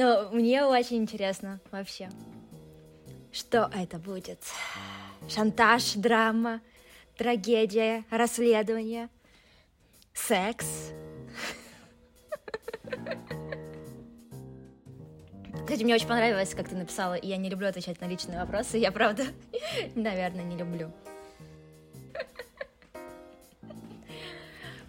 Но 0.00 0.30
мне 0.32 0.64
очень 0.64 0.96
интересно 0.96 1.60
вообще. 1.70 2.08
Что 3.32 3.70
это 3.74 3.98
будет? 3.98 4.38
Шантаж, 5.28 5.92
драма, 5.92 6.62
трагедия, 7.18 8.06
расследование, 8.10 9.10
секс. 10.14 10.66
Кстати, 15.52 15.84
мне 15.84 15.96
очень 15.96 16.08
понравилось, 16.08 16.54
как 16.54 16.70
ты 16.70 16.76
написала, 16.76 17.18
я 17.20 17.36
не 17.36 17.50
люблю 17.50 17.68
отвечать 17.68 18.00
на 18.00 18.06
личные 18.06 18.38
вопросы. 18.38 18.78
Я, 18.78 18.92
правда, 18.92 19.24
наверное, 19.94 20.44
не 20.44 20.56
люблю. 20.56 20.90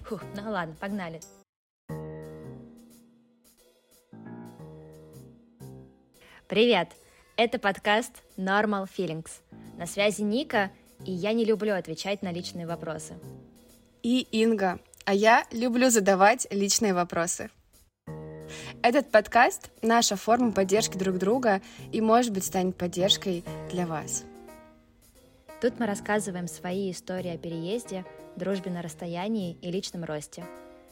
Фух, 0.06 0.24
ну 0.38 0.52
ладно, 0.52 0.74
погнали. 0.80 1.20
Привет! 6.52 6.90
Это 7.38 7.60
подкаст 7.60 8.12
Normal 8.36 8.86
Feelings. 8.86 9.30
На 9.78 9.86
связи 9.86 10.22
Ника, 10.22 10.70
и 11.06 11.10
я 11.14 11.32
не 11.32 11.46
люблю 11.46 11.74
отвечать 11.74 12.24
на 12.24 12.34
личные 12.34 12.68
вопросы. 12.68 13.14
И 14.04 14.28
Инга, 14.34 14.82
а 15.06 15.14
я 15.14 15.46
люблю 15.52 15.90
задавать 15.90 16.48
личные 16.52 16.94
вопросы. 16.94 17.52
Этот 18.84 19.10
подкаст— 19.12 19.72
наша 19.82 20.18
форма 20.18 20.52
поддержки 20.52 20.98
друг 20.98 21.20
друга 21.20 21.62
и, 21.94 22.02
может 22.02 22.34
быть, 22.34 22.44
станет 22.44 22.76
поддержкой 22.76 23.46
для 23.72 23.88
вас. 23.88 24.26
Тут 25.62 25.80
мы 25.80 25.86
рассказываем 25.86 26.50
свои 26.50 26.92
истории 26.92 27.34
о 27.34 27.38
переезде, 27.38 28.04
дружбе 28.36 28.72
на 28.72 28.82
расстоянии 28.82 29.58
и 29.62 29.72
личном 29.72 30.04
росте. 30.04 30.44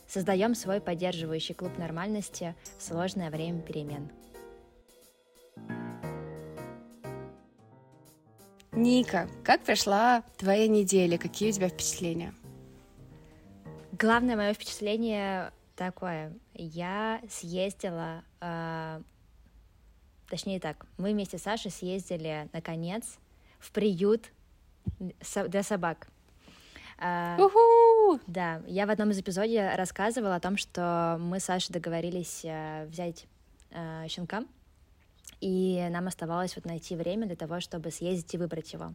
Создаем 0.08 0.55
свой 0.55 0.80
поддерживающий 0.80 1.53
клуб 1.53 1.78
нормальности 1.78 2.55
в 2.78 2.83
сложное 2.83 3.30
время 3.30 3.61
перемен. 3.61 4.09
Ника, 8.72 9.28
как 9.44 9.64
прошла 9.64 10.23
твоя 10.38 10.67
неделя? 10.67 11.17
Какие 11.17 11.50
у 11.50 11.53
тебя 11.53 11.70
впечатления? 11.70 12.34
Главное 13.92 14.36
мое 14.36 14.53
впечатление 14.53 15.52
такое. 15.76 16.34
Я 16.53 17.22
съездила, 17.30 18.23
э, 18.42 19.02
точнее 20.30 20.59
так, 20.59 20.86
мы 20.98 21.11
вместе 21.11 21.38
с 21.38 21.44
Сашей 21.44 21.72
съездили, 21.72 22.48
наконец, 22.53 23.17
в 23.59 23.72
приют 23.72 24.31
для 25.48 25.64
собак. 25.64 26.08
Э, 27.00 27.38
Уху! 27.42 28.22
Да, 28.28 28.61
я 28.67 28.86
в 28.86 28.89
одном 28.89 29.11
из 29.11 29.20
эпизодов 29.20 29.76
рассказывала 29.76 30.36
о 30.36 30.39
том, 30.39 30.58
что 30.58 31.17
мы 31.20 31.39
с 31.39 31.45
Сашей 31.45 31.73
договорились 31.73 32.42
э, 32.44 32.86
взять 32.86 33.26
э, 33.72 34.06
щенка, 34.08 34.44
и 35.42 35.88
нам 35.90 36.08
оставалось 36.08 36.56
вот 36.56 36.66
найти 36.66 36.95
время 36.95 37.28
для 37.28 37.36
того, 37.36 37.59
чтобы 37.59 37.92
съездить 37.92 38.34
и 38.34 38.38
выбрать 38.38 38.73
его. 38.73 38.94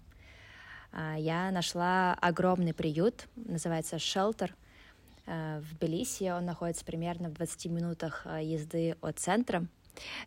Э, 0.93 1.17
я 1.19 1.51
нашла 1.51 2.15
огромный 2.15 2.75
приют, 2.75 3.27
называется 3.37 3.99
«Шелтер», 3.99 4.55
Э, 5.27 5.61
в 5.61 5.79
Белисе. 5.79 6.35
Он 6.35 6.45
находится 6.45 6.85
примерно 6.85 7.29
в 7.31 7.35
20 7.35 7.67
минутах 7.67 8.23
э, 8.27 8.41
езды 8.45 8.97
от 9.01 9.19
центра, 9.19 9.67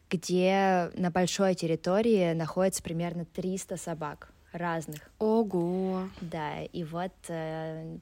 где 0.09 0.91
на 0.95 1.11
большой 1.11 1.53
территории 1.53 2.33
находится 2.33 2.81
примерно 2.81 3.25
300 3.25 3.77
собак 3.77 4.31
разных. 4.51 5.09
Ого! 5.19 6.09
Да, 6.21 6.63
и 6.63 6.83
вот, 6.83 7.13
э, 7.27 7.97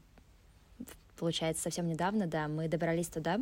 получается, 1.18 1.64
совсем 1.64 1.88
недавно, 1.88 2.28
да, 2.28 2.48
мы 2.48 2.70
добрались 2.70 3.10
туда, 3.10 3.42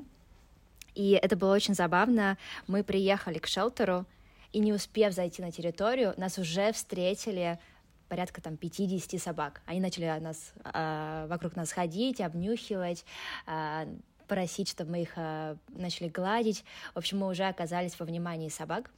и 0.96 1.12
это 1.12 1.36
было 1.36 1.54
очень 1.54 1.76
забавно. 1.76 2.38
Мы 2.66 2.84
приехали 2.84 3.38
к 3.38 3.46
шелтеру, 3.46 4.06
и 4.54 4.59
не 4.59 4.72
успев 4.72 5.14
зайти 5.14 5.42
на 5.42 5.52
территорию, 5.52 6.14
нас 6.17 6.38
уже 6.38 6.72
встретили 6.72 7.60
порядка 8.08 8.42
там 8.42 8.58
50 8.58 9.20
собак. 9.20 9.61
Они 9.66 9.80
начали 9.80 10.05
нас, 10.20 10.54
э, 10.64 11.26
вокруг 11.27 11.55
нас 11.55 11.72
ходить, 11.72 12.22
обнюхивать, 12.22 13.05
э, 13.48 13.88
просить, 14.27 14.70
чтобы 14.70 14.92
мы 14.92 15.02
их 15.02 15.14
э, 15.16 15.55
начали 15.70 16.10
гладить. 16.10 16.64
В 16.94 17.00
общем, 17.00 17.20
мы 17.20 17.27
уже 17.27 17.45
оказались 17.45 18.00
во 18.00 18.05
внимании 18.05 18.50
собак. 18.50 18.92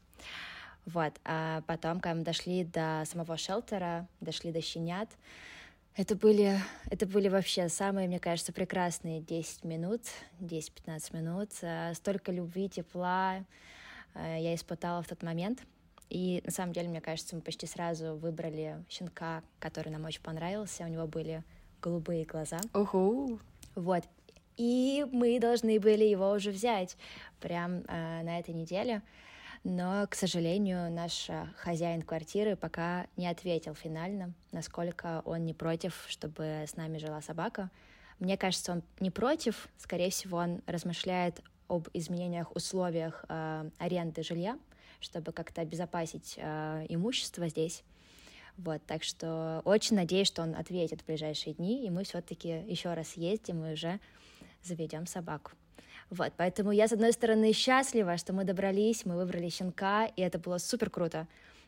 Вот, 0.85 1.13
а 1.23 1.61
потом, 1.65 1.99
когда 1.99 2.15
мы 2.15 2.23
дошли 2.23 2.65
до 2.65 3.03
самого 3.05 3.37
шелтера, 3.37 4.07
дошли 4.19 4.51
до 4.51 4.61
щенят, 4.61 5.09
это 5.95 6.15
были, 6.15 6.59
это 6.91 7.07
были 7.07 7.29
вообще 7.29 7.69
самые, 7.69 8.07
мне 8.09 8.19
кажется, 8.19 8.51
прекрасные 8.51 9.21
10 9.21 9.63
минут, 9.63 10.01
10-15 10.41 11.15
минут. 11.15 11.51
Столько 11.95 12.33
любви, 12.33 12.67
тепла 12.67 13.45
я 14.15 14.55
испытала 14.55 15.01
в 15.01 15.07
тот 15.07 15.23
момент— 15.23 15.59
и 16.09 16.41
на 16.45 16.51
самом 16.51 16.73
деле, 16.73 16.87
мне 16.87 17.01
кажется, 17.01 17.35
мы 17.35 17.41
почти 17.41 17.65
сразу 17.65 18.15
выбрали 18.15 18.83
щенка, 18.89 19.43
который 19.59 19.89
нам 19.89 20.05
очень 20.05 20.21
понравился. 20.21 20.83
У 20.83 20.87
него 20.87 21.07
были 21.07 21.43
голубые 21.81 22.25
глаза. 22.25 22.59
Уху. 22.73 23.39
Вот. 23.75 24.03
И 24.57 25.05
мы 25.11 25.39
должны 25.39 25.79
были 25.79 26.05
его 26.05 26.31
уже 26.31 26.51
взять 26.51 26.95
прям 27.39 27.83
э, 27.87 28.23
на 28.23 28.39
этой 28.39 28.53
неделе. 28.53 29.01
Но, 29.63 30.05
к 30.07 30.15
сожалению, 30.15 30.91
наш 30.91 31.29
э, 31.29 31.47
хозяин 31.57 32.03
квартиры 32.03 32.55
пока 32.55 33.07
не 33.17 33.27
ответил 33.27 33.73
финально, 33.73 34.33
насколько 34.51 35.21
он 35.25 35.43
не 35.43 35.53
против, 35.53 36.05
чтобы 36.07 36.63
с 36.67 36.75
нами 36.77 36.99
жила 36.99 37.21
собака. 37.21 37.71
Мне 38.19 38.37
кажется, 38.37 38.71
он 38.71 38.83
не 38.99 39.11
против. 39.11 39.67
Скорее 39.77 40.11
всего, 40.11 40.37
он 40.37 40.61
размышляет 40.67 41.41
об 41.67 41.87
изменениях 41.93 42.55
условиях 42.55 43.25
э, 43.27 43.69
аренды 43.77 44.23
жилья, 44.23 44.57
чтобы 44.99 45.31
как-то 45.31 45.61
обезопасить 45.61 46.35
э, 46.37 46.85
имущество 46.89 47.47
здесь. 47.47 47.83
Вот, 48.57 48.81
так 48.85 49.03
что 49.03 49.61
очень 49.65 49.97
надеюсь, 49.97 50.27
что 50.27 50.41
он 50.41 50.55
ответит 50.55 51.01
в 51.01 51.05
ближайшие 51.05 51.53
дни, 51.53 51.85
и 51.85 51.89
мы 51.89 52.03
все-таки 52.03 52.49
еще 52.67 52.93
раз 52.93 53.17
ездим 53.17 53.65
и 53.65 53.73
уже 53.73 53.99
заведем 54.63 55.07
собаку. 55.07 55.51
Вот, 56.09 56.33
поэтому 56.37 56.71
я, 56.71 56.87
с 56.87 56.93
одной 56.93 57.11
стороны, 57.11 57.51
счастлива, 57.51 58.17
что 58.17 58.31
мы 58.31 58.43
добрались, 58.43 59.05
мы 59.05 59.15
выбрали 59.15 59.49
щенка, 59.49 60.05
и 60.05 60.21
это 60.21 60.39
было 60.39 60.57
супер 60.57 60.89
круто. 60.89 61.27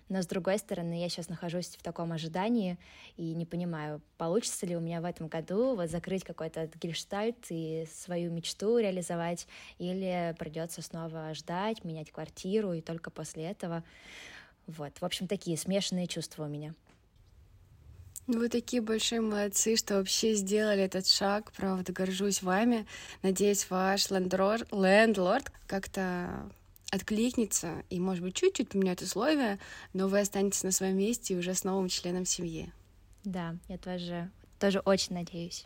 Но, 0.09 0.21
с 0.21 0.27
другой 0.27 0.57
стороны, 0.57 1.01
я 1.01 1.09
сейчас 1.09 1.27
нахожусь 1.27 1.75
в 1.77 1.83
таком 1.83 2.13
ожидании 2.13 2.77
и 3.17 3.33
не 3.33 3.45
понимаю, 3.45 4.01
получится 4.17 4.65
ли 4.65 4.75
у 4.75 4.79
меня 4.79 5.01
в 5.01 5.05
этом 5.05 5.27
году 5.27 5.75
вот 5.75 5.89
закрыть 5.89 6.23
какой-то 6.23 6.69
гельштальт 6.81 7.37
и 7.49 7.85
свою 7.91 8.31
мечту 8.31 8.77
реализовать, 8.77 9.47
или 9.79 10.33
придется 10.39 10.81
снова 10.81 11.33
ждать, 11.33 11.83
менять 11.83 12.11
квартиру, 12.11 12.73
и 12.73 12.81
только 12.81 13.09
после 13.09 13.43
этого. 13.43 13.83
Вот, 14.65 14.93
в 14.99 15.05
общем, 15.05 15.27
такие 15.27 15.57
смешанные 15.57 16.07
чувства 16.07 16.45
у 16.45 16.47
меня. 16.47 16.73
Ну, 18.27 18.39
вы 18.39 18.49
такие 18.49 18.81
большие 18.81 19.21
молодцы, 19.21 19.77
что 19.77 19.95
вообще 19.95 20.33
сделали 20.33 20.83
этот 20.83 21.07
шаг. 21.07 21.53
Правда, 21.53 21.93
горжусь 21.93 22.41
вами. 22.41 22.85
Надеюсь, 23.23 23.69
ваш 23.69 24.09
лендлорд, 24.09 24.69
лендлорд 24.73 25.49
как-то 25.65 26.49
откликнется 26.91 27.83
и, 27.89 27.99
может 27.99 28.23
быть, 28.23 28.35
чуть-чуть 28.35 28.69
поменяет 28.69 29.01
условия, 29.01 29.59
но 29.93 30.07
вы 30.07 30.19
останетесь 30.19 30.63
на 30.63 30.71
своем 30.71 30.97
месте 30.97 31.33
и 31.33 31.37
уже 31.37 31.53
с 31.53 31.63
новым 31.63 31.89
членом 31.89 32.25
семьи. 32.25 32.71
Да, 33.23 33.55
я 33.67 33.77
тоже, 33.77 34.29
тоже 34.59 34.79
очень 34.79 35.15
надеюсь. 35.15 35.65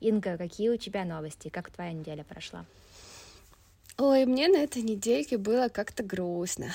Инга, 0.00 0.36
какие 0.36 0.70
у 0.70 0.76
тебя 0.76 1.04
новости? 1.04 1.48
Как 1.48 1.70
твоя 1.70 1.92
неделя 1.92 2.24
прошла? 2.24 2.64
Ой, 3.96 4.24
мне 4.26 4.48
на 4.48 4.56
этой 4.56 4.82
недельке 4.82 5.38
было 5.38 5.68
как-то 5.68 6.02
грустно. 6.02 6.72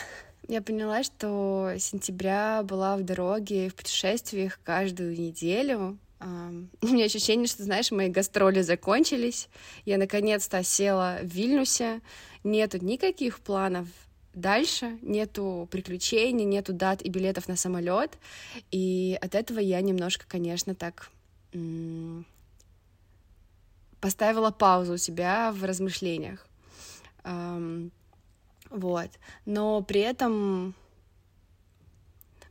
Я 0.47 0.61
поняла, 0.61 1.03
что 1.03 1.73
сентября 1.77 2.63
была 2.63 2.97
в 2.97 3.03
дороге, 3.03 3.69
в 3.69 3.75
путешествиях 3.75 4.59
каждую 4.63 5.19
неделю, 5.19 5.97
у 6.81 6.87
меня 6.87 7.05
ощущение, 7.05 7.47
что, 7.47 7.63
знаешь, 7.63 7.91
мои 7.91 8.09
гастроли 8.09 8.61
закончились. 8.61 9.47
Я 9.85 9.97
наконец-то 9.97 10.63
села 10.63 11.19
в 11.21 11.27
Вильнюсе. 11.27 12.01
Нету 12.43 12.83
никаких 12.83 13.39
планов 13.39 13.87
дальше, 14.33 14.97
нету 15.01 15.67
приключений, 15.71 16.45
нету 16.45 16.73
дат 16.73 17.01
и 17.01 17.09
билетов 17.09 17.47
на 17.47 17.55
самолет. 17.55 18.17
И 18.71 19.17
от 19.21 19.35
этого 19.35 19.59
я 19.59 19.81
немножко, 19.81 20.25
конечно, 20.27 20.75
так 20.75 21.09
поставила 23.99 24.51
паузу 24.51 24.93
у 24.93 24.97
себя 24.97 25.51
в 25.51 25.63
размышлениях. 25.63 26.45
Вот. 28.69 29.09
Но 29.45 29.81
при 29.81 30.01
этом 30.01 30.75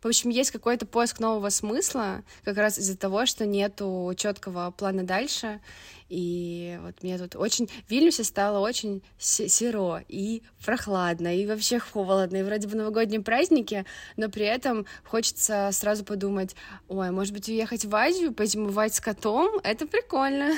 в 0.02 0.06
общем, 0.06 0.30
есть 0.30 0.50
какой-то 0.50 0.86
поиск 0.86 1.20
нового 1.20 1.48
смысла, 1.48 2.22
как 2.44 2.56
раз 2.56 2.78
из-за 2.78 2.96
того, 2.96 3.26
что 3.26 3.46
нету 3.46 4.12
четкого 4.16 4.70
плана 4.70 5.04
дальше. 5.04 5.60
И 6.08 6.78
вот 6.82 7.02
мне 7.02 7.18
тут 7.18 7.36
очень... 7.36 7.66
В 7.66 7.90
Вильнюсе 7.90 8.24
стало 8.24 8.60
очень 8.60 9.02
серо 9.18 10.02
и 10.08 10.42
прохладно, 10.64 11.36
и 11.36 11.46
вообще 11.46 11.78
холодно, 11.78 12.38
и 12.38 12.42
вроде 12.42 12.66
бы 12.66 12.76
новогодние 12.76 13.20
праздники, 13.20 13.84
но 14.16 14.28
при 14.30 14.46
этом 14.46 14.86
хочется 15.04 15.68
сразу 15.72 16.04
подумать, 16.04 16.56
ой, 16.88 17.10
может 17.10 17.34
быть, 17.34 17.48
уехать 17.48 17.84
в 17.84 17.94
Азию, 17.94 18.32
позимовать 18.32 18.94
с 18.94 19.00
котом? 19.00 19.60
Это 19.62 19.86
прикольно. 19.86 20.54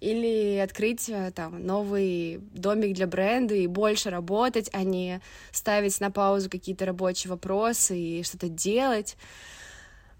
Или 0.00 0.58
открыть 0.58 1.08
э, 1.08 1.32
там 1.34 1.64
новый 1.64 2.40
домик 2.52 2.94
для 2.94 3.06
бренда 3.06 3.54
и 3.54 3.66
больше 3.66 4.10
работать, 4.10 4.70
а 4.72 4.82
не 4.82 5.20
ставить 5.52 6.00
на 6.00 6.10
паузу 6.10 6.50
какие-то 6.50 6.86
рабочие 6.86 7.30
вопросы 7.30 7.98
и 7.98 8.22
что-то 8.22 8.48
делать. 8.48 9.16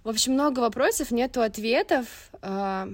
В 0.04 0.08
общем, 0.08 0.32
много 0.32 0.60
вопросов, 0.60 1.10
нету 1.10 1.42
ответов, 1.42 2.30
а, 2.40 2.88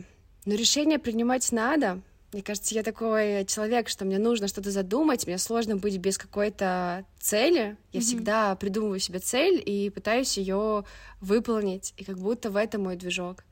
но 0.47 0.55
решение 0.55 0.99
принимать 0.99 1.53
надо. 1.53 2.01
Мне 2.33 2.43
кажется, 2.43 2.75
я 2.75 2.83
такой 2.83 3.45
человек, 3.45 3.89
что 3.89 4.05
мне 4.05 4.19
нужно 4.19 4.49
что-то 4.49 4.73
задумать, 4.73 5.25
мне 5.29 5.39
сложно 5.39 5.77
быть 5.77 5.97
без 5.99 6.19
какой-то 6.19 7.05
цели. 7.21 7.77
Я 7.93 8.01
mm-hmm. 8.01 8.03
всегда 8.03 8.57
придумываю 8.57 8.99
себе 8.99 9.21
цель 9.21 9.63
и 9.65 9.89
пытаюсь 9.91 10.37
ее 10.37 10.85
выполнить, 11.21 11.95
и 11.97 12.03
как 12.03 12.19
будто 12.19 12.51
в 12.51 12.57
этом 12.57 12.83
мой 12.83 12.97
движок. 12.97 13.45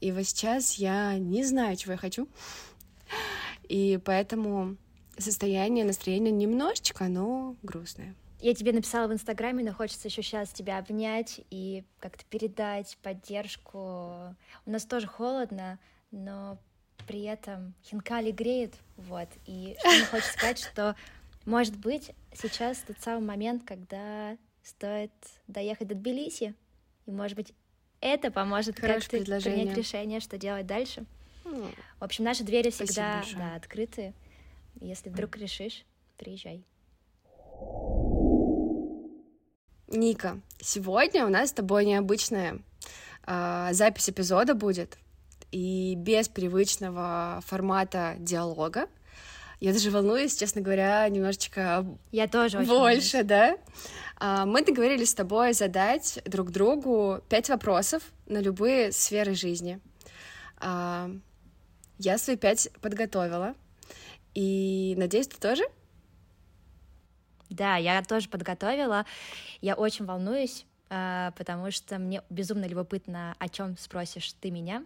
И 0.00 0.12
вот 0.12 0.24
сейчас 0.24 0.74
я 0.74 1.18
не 1.18 1.44
знаю, 1.44 1.76
чего 1.76 1.92
я 1.92 1.98
хочу, 1.98 2.28
и 3.68 3.98
поэтому 4.04 4.76
состояние, 5.18 5.84
настроение 5.84 6.30
немножечко, 6.30 7.08
но 7.08 7.56
грустное. 7.62 8.14
Я 8.40 8.54
тебе 8.54 8.72
написала 8.72 9.08
в 9.08 9.12
Инстаграме, 9.12 9.64
но 9.64 9.72
хочется 9.72 10.08
еще 10.08 10.22
сейчас 10.22 10.50
тебя 10.50 10.78
обнять 10.78 11.40
и 11.50 11.84
как-то 12.00 12.24
передать 12.26 12.98
поддержку. 13.02 14.34
У 14.66 14.70
нас 14.70 14.84
тоже 14.84 15.06
холодно, 15.06 15.78
но 16.10 16.58
при 17.06 17.22
этом 17.22 17.74
хинкали 17.84 18.30
греет, 18.30 18.74
вот. 18.96 19.28
И 19.46 19.76
что 19.78 19.88
мне 20.12 20.22
сказать, 20.22 20.58
что, 20.58 20.96
может 21.46 21.76
быть, 21.78 22.12
сейчас 22.34 22.78
тот 22.86 22.96
самый 23.00 23.24
момент, 23.24 23.62
когда 23.64 24.36
стоит 24.62 25.12
доехать 25.46 25.88
до 25.88 25.94
Тбилиси, 25.94 26.54
и, 27.06 27.10
может 27.10 27.36
быть, 27.36 27.54
это 28.00 28.30
поможет 28.30 28.76
как-то 28.76 29.18
принять 29.18 29.76
решение, 29.76 30.20
что 30.20 30.38
делать 30.38 30.66
дальше. 30.66 31.04
В 31.44 32.04
общем, 32.04 32.24
наши 32.24 32.42
двери 32.42 32.70
всегда 32.70 33.22
да, 33.36 33.54
открыты. 33.54 34.14
Если 34.80 35.08
вдруг 35.08 35.36
решишь, 35.36 35.84
приезжай. 36.18 36.64
Ника, 39.88 40.40
сегодня 40.60 41.24
у 41.24 41.28
нас 41.28 41.50
с 41.50 41.52
тобой 41.52 41.86
необычная 41.86 42.58
э, 43.26 43.68
запись 43.70 44.10
эпизода 44.10 44.54
будет, 44.54 44.98
и 45.52 45.94
без 45.96 46.28
привычного 46.28 47.40
формата 47.46 48.16
диалога. 48.18 48.88
Я 49.60 49.72
даже 49.72 49.90
волнуюсь, 49.90 50.36
честно 50.36 50.60
говоря, 50.60 51.08
немножечко 51.08 51.86
Я 52.12 52.28
тоже 52.28 52.58
больше, 52.60 53.22
да. 53.22 53.56
А, 54.18 54.46
мы 54.46 54.64
договорились 54.64 55.10
с 55.10 55.14
тобой 55.14 55.52
задать 55.52 56.20
друг 56.24 56.50
другу 56.50 57.20
пять 57.28 57.48
вопросов 57.48 58.02
на 58.26 58.38
любые 58.38 58.92
сферы 58.92 59.34
жизни. 59.34 59.80
А, 60.58 61.10
я 61.98 62.18
свои 62.18 62.36
пять 62.36 62.68
подготовила, 62.80 63.54
и 64.34 64.94
надеюсь, 64.96 65.28
ты 65.28 65.38
тоже? 65.38 65.64
Да, 67.48 67.76
я 67.76 68.02
тоже 68.02 68.28
подготовила. 68.28 69.06
Я 69.60 69.74
очень 69.74 70.04
волнуюсь, 70.04 70.66
а, 70.90 71.30
потому 71.32 71.70
что 71.70 71.98
мне 71.98 72.22
безумно 72.30 72.66
любопытно, 72.66 73.34
о 73.38 73.48
чем 73.48 73.76
спросишь 73.78 74.32
ты 74.34 74.50
меня. 74.50 74.84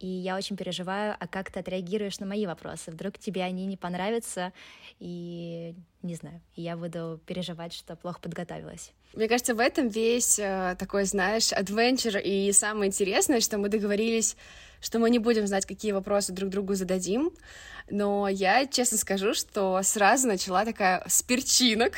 И 0.00 0.06
я 0.06 0.36
очень 0.36 0.56
переживаю, 0.56 1.16
а 1.18 1.26
как 1.26 1.50
ты 1.50 1.60
отреагируешь 1.60 2.18
на 2.18 2.26
мои 2.26 2.46
вопросы. 2.46 2.90
Вдруг 2.90 3.18
тебе 3.18 3.42
они 3.42 3.66
не 3.66 3.76
понравятся, 3.76 4.52
и 4.98 5.74
не 6.02 6.14
знаю, 6.14 6.40
я 6.54 6.76
буду 6.76 7.20
переживать, 7.26 7.72
что 7.72 7.96
плохо 7.96 8.20
подготовилась. 8.20 8.92
Мне 9.14 9.28
кажется, 9.28 9.54
в 9.54 9.60
этом 9.60 9.88
весь 9.88 10.38
э, 10.38 10.76
такой, 10.78 11.04
знаешь, 11.04 11.52
адвенчер, 11.52 12.18
и 12.18 12.50
самое 12.52 12.88
интересное, 12.88 13.40
что 13.40 13.58
мы 13.58 13.68
договорились, 13.68 14.36
что 14.80 14.98
мы 14.98 15.08
не 15.08 15.18
будем 15.18 15.46
знать, 15.46 15.66
какие 15.66 15.92
вопросы 15.92 16.32
друг 16.32 16.50
другу 16.50 16.74
зададим, 16.74 17.30
но 17.88 18.28
я 18.28 18.66
честно 18.66 18.98
скажу, 18.98 19.34
что 19.34 19.80
сразу 19.82 20.28
начала 20.28 20.64
такая 20.64 21.04
с 21.06 21.22
перчинок, 21.22 21.94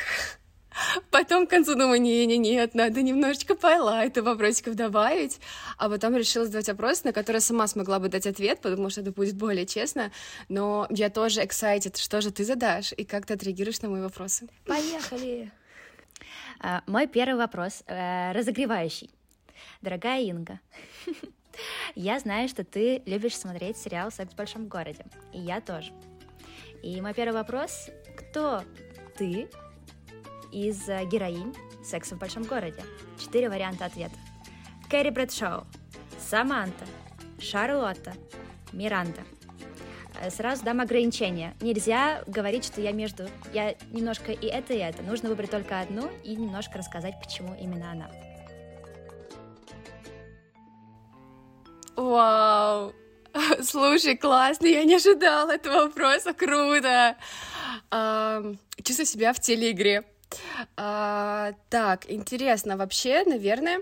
Потом 1.11 1.47
к 1.47 1.49
концу 1.49 1.75
думаю, 1.75 2.01
не-не-нет, 2.01 2.75
надо 2.75 3.01
немножечко 3.01 3.55
пайлайта 3.55 4.21
вопросиков 4.23 4.75
добавить. 4.75 5.39
А 5.77 5.89
потом 5.89 6.15
решила 6.15 6.45
задать 6.45 6.67
вопрос, 6.67 7.03
на 7.03 7.13
который 7.13 7.41
сама 7.41 7.67
смогла 7.67 7.99
бы 7.99 8.09
дать 8.09 8.27
ответ, 8.27 8.61
потому 8.61 8.89
что 8.89 9.01
это 9.01 9.11
будет 9.11 9.35
более 9.35 9.65
честно. 9.65 10.11
Но 10.49 10.87
я 10.89 11.09
тоже 11.09 11.41
excited, 11.41 11.97
что 11.97 12.21
же 12.21 12.31
ты 12.31 12.43
задашь 12.43 12.93
и 12.95 13.03
как 13.03 13.25
ты 13.25 13.33
отреагируешь 13.33 13.81
на 13.81 13.89
мои 13.89 14.01
вопросы. 14.01 14.47
Поехали! 14.65 15.51
Uh, 16.59 16.81
мой 16.87 17.05
первый 17.05 17.37
вопрос, 17.37 17.83
uh, 17.85 18.33
разогревающий. 18.33 19.11
Дорогая 19.81 20.21
Инга, 20.21 20.59
я 21.95 22.19
знаю, 22.19 22.49
что 22.49 22.63
ты 22.63 23.03
любишь 23.05 23.37
смотреть 23.37 23.77
сериал 23.77 24.11
«Секс 24.11 24.33
в 24.33 24.35
большом 24.35 24.67
городе», 24.67 25.05
и 25.33 25.39
я 25.39 25.61
тоже. 25.61 25.91
И 26.81 26.99
мой 26.99 27.13
первый 27.13 27.33
вопрос, 27.33 27.89
кто 28.15 28.63
ты 29.17 29.49
из 30.51 30.87
э, 30.89 31.05
героинь 31.05 31.55
«Секса 31.83 32.15
в 32.15 32.19
большом 32.19 32.43
городе». 32.43 32.83
Четыре 33.19 33.49
варианта 33.49 33.85
ответов. 33.85 34.19
Кэрри 34.89 35.09
Брэдшоу, 35.09 35.65
Саманта, 36.19 36.85
Шарлотта, 37.39 38.13
Миранда. 38.71 39.21
Э, 40.21 40.29
сразу 40.29 40.63
дам 40.63 40.81
ограничения. 40.81 41.55
Нельзя 41.61 42.23
говорить, 42.27 42.65
что 42.65 42.81
я 42.81 42.91
между... 42.91 43.27
Я 43.53 43.75
немножко 43.91 44.31
и 44.31 44.47
это, 44.47 44.73
и 44.73 44.77
это. 44.77 45.03
Нужно 45.03 45.29
выбрать 45.29 45.51
только 45.51 45.79
одну 45.79 46.09
и 46.23 46.35
немножко 46.35 46.77
рассказать, 46.77 47.15
почему 47.21 47.55
именно 47.59 47.91
она. 47.91 48.09
Вау! 51.95 52.93
Слушай, 53.63 54.17
классно, 54.17 54.67
я 54.67 54.83
не 54.83 54.95
ожидала 54.95 55.51
этого 55.51 55.85
вопроса, 55.85 56.33
круто! 56.33 57.15
чувствую 58.83 59.05
себя 59.05 59.33
в 59.33 59.39
телеигре. 59.39 60.03
А, 60.75 61.53
так, 61.69 62.09
интересно, 62.09 62.77
вообще, 62.77 63.23
наверное, 63.25 63.81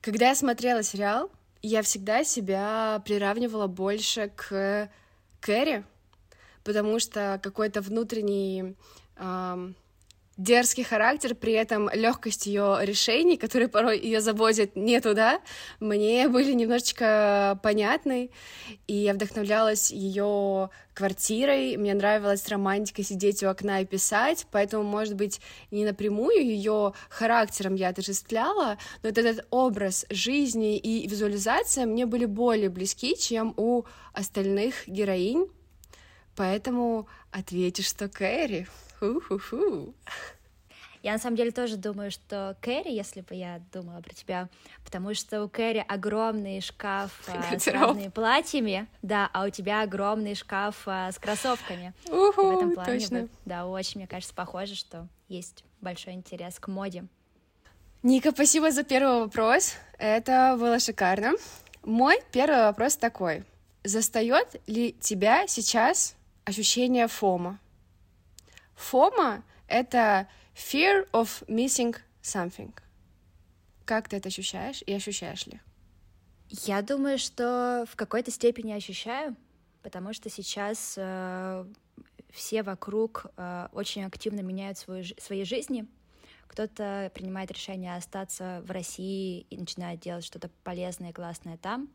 когда 0.00 0.28
я 0.28 0.34
смотрела 0.34 0.82
сериал, 0.82 1.30
я 1.62 1.82
всегда 1.82 2.24
себя 2.24 3.02
приравнивала 3.04 3.66
больше 3.66 4.30
к 4.36 4.90
Кэрри, 5.40 5.84
потому 6.62 6.98
что 6.98 7.40
какой-то 7.42 7.80
внутренний 7.80 8.76
эм, 9.16 9.74
дерзкий 10.36 10.82
характер, 10.82 11.34
при 11.34 11.52
этом 11.52 11.88
легкость 11.92 12.46
ее 12.46 12.78
решений, 12.82 13.36
которые 13.36 13.68
порой 13.68 13.98
ее 13.98 14.20
заводят 14.20 14.74
не 14.76 15.00
туда, 15.00 15.40
мне 15.80 16.28
были 16.28 16.52
немножечко 16.52 17.58
понятны, 17.62 18.30
и 18.86 18.94
я 18.94 19.14
вдохновлялась 19.14 19.90
ее 19.90 20.70
квартирой, 20.92 21.76
мне 21.76 21.94
нравилась 21.94 22.48
романтика 22.48 23.02
сидеть 23.02 23.42
у 23.42 23.48
окна 23.48 23.80
и 23.80 23.84
писать, 23.84 24.46
поэтому, 24.50 24.84
может 24.84 25.14
быть, 25.14 25.40
не 25.70 25.84
напрямую 25.84 26.44
ее 26.44 26.92
характером 27.08 27.74
я 27.74 27.88
отождествляла, 27.88 28.78
но 29.02 29.08
вот 29.08 29.18
этот 29.18 29.46
образ 29.50 30.06
жизни 30.10 30.76
и 30.78 31.06
визуализация 31.06 31.86
мне 31.86 32.06
были 32.06 32.24
более 32.24 32.70
близки, 32.70 33.16
чем 33.16 33.54
у 33.56 33.84
остальных 34.12 34.86
героинь, 34.88 35.48
поэтому 36.36 37.08
ответишь, 37.30 37.88
что 37.88 38.08
Кэрри. 38.08 38.68
Ху-ху-ху. 39.00 39.94
Я 41.04 41.12
на 41.12 41.18
самом 41.18 41.36
деле 41.36 41.50
тоже 41.50 41.76
думаю, 41.76 42.10
что 42.10 42.56
Кэрри, 42.62 42.90
если 42.90 43.20
бы 43.20 43.34
я 43.34 43.60
думала 43.74 44.00
про 44.00 44.14
тебя, 44.14 44.48
потому 44.86 45.12
что 45.12 45.44
у 45.44 45.50
Кэрри 45.50 45.84
огромный 45.86 46.62
шкаф 46.62 47.10
а, 47.28 47.58
с 47.58 47.66
разными 47.66 48.08
платьями, 48.08 48.88
да, 49.02 49.28
а 49.34 49.44
у 49.44 49.50
тебя 49.50 49.82
огромный 49.82 50.34
шкаф 50.34 50.84
а, 50.86 51.12
с 51.12 51.18
кроссовками. 51.18 51.92
Уху, 52.06 52.42
в 52.42 52.56
этом 52.56 52.72
плане, 52.72 53.00
точно. 53.00 53.28
да, 53.44 53.66
очень, 53.66 54.00
мне 54.00 54.06
кажется, 54.06 54.34
похоже, 54.34 54.76
что 54.76 55.06
есть 55.28 55.62
большой 55.82 56.14
интерес 56.14 56.58
к 56.58 56.68
моде. 56.68 57.04
Ника, 58.02 58.30
спасибо 58.30 58.70
за 58.70 58.82
первый 58.82 59.24
вопрос. 59.24 59.74
Это 59.98 60.56
было 60.58 60.78
шикарно. 60.78 61.32
Мой 61.82 62.18
первый 62.32 62.62
вопрос 62.62 62.96
такой. 62.96 63.44
Застает 63.82 64.58
ли 64.66 64.92
тебя 65.02 65.46
сейчас 65.48 66.16
ощущение 66.46 67.08
фома? 67.08 67.60
Фома— 68.74 69.42
это 69.68 70.28
fear 70.54 71.08
of 71.12 71.46
missing 71.48 71.96
something. 72.22 72.72
Как 73.84 74.08
ты 74.08 74.16
это 74.16 74.28
ощущаешь 74.28 74.82
и 74.86 74.94
ощущаешь 74.94 75.46
ли? 75.46 75.60
Я 76.48 76.82
думаю, 76.82 77.18
что 77.18 77.84
в 77.90 77.96
какой-то 77.96 78.30
степени 78.30 78.72
ощущаю, 78.72 79.36
потому 79.82 80.12
что 80.12 80.30
сейчас 80.30 80.94
э, 80.96 81.66
все 82.30 82.62
вокруг 82.62 83.26
э, 83.36 83.68
очень 83.72 84.04
активно 84.04 84.40
меняют 84.40 84.78
свою, 84.78 85.04
свои 85.18 85.44
жизни. 85.44 85.86
Кто-то 86.46 87.10
принимает 87.14 87.50
решение 87.50 87.96
остаться 87.96 88.62
в 88.64 88.70
России 88.70 89.46
и 89.50 89.56
начинает 89.56 90.00
делать 90.00 90.24
что-то 90.24 90.48
полезное 90.62 91.10
и 91.10 91.12
классное 91.12 91.56
там. 91.56 91.88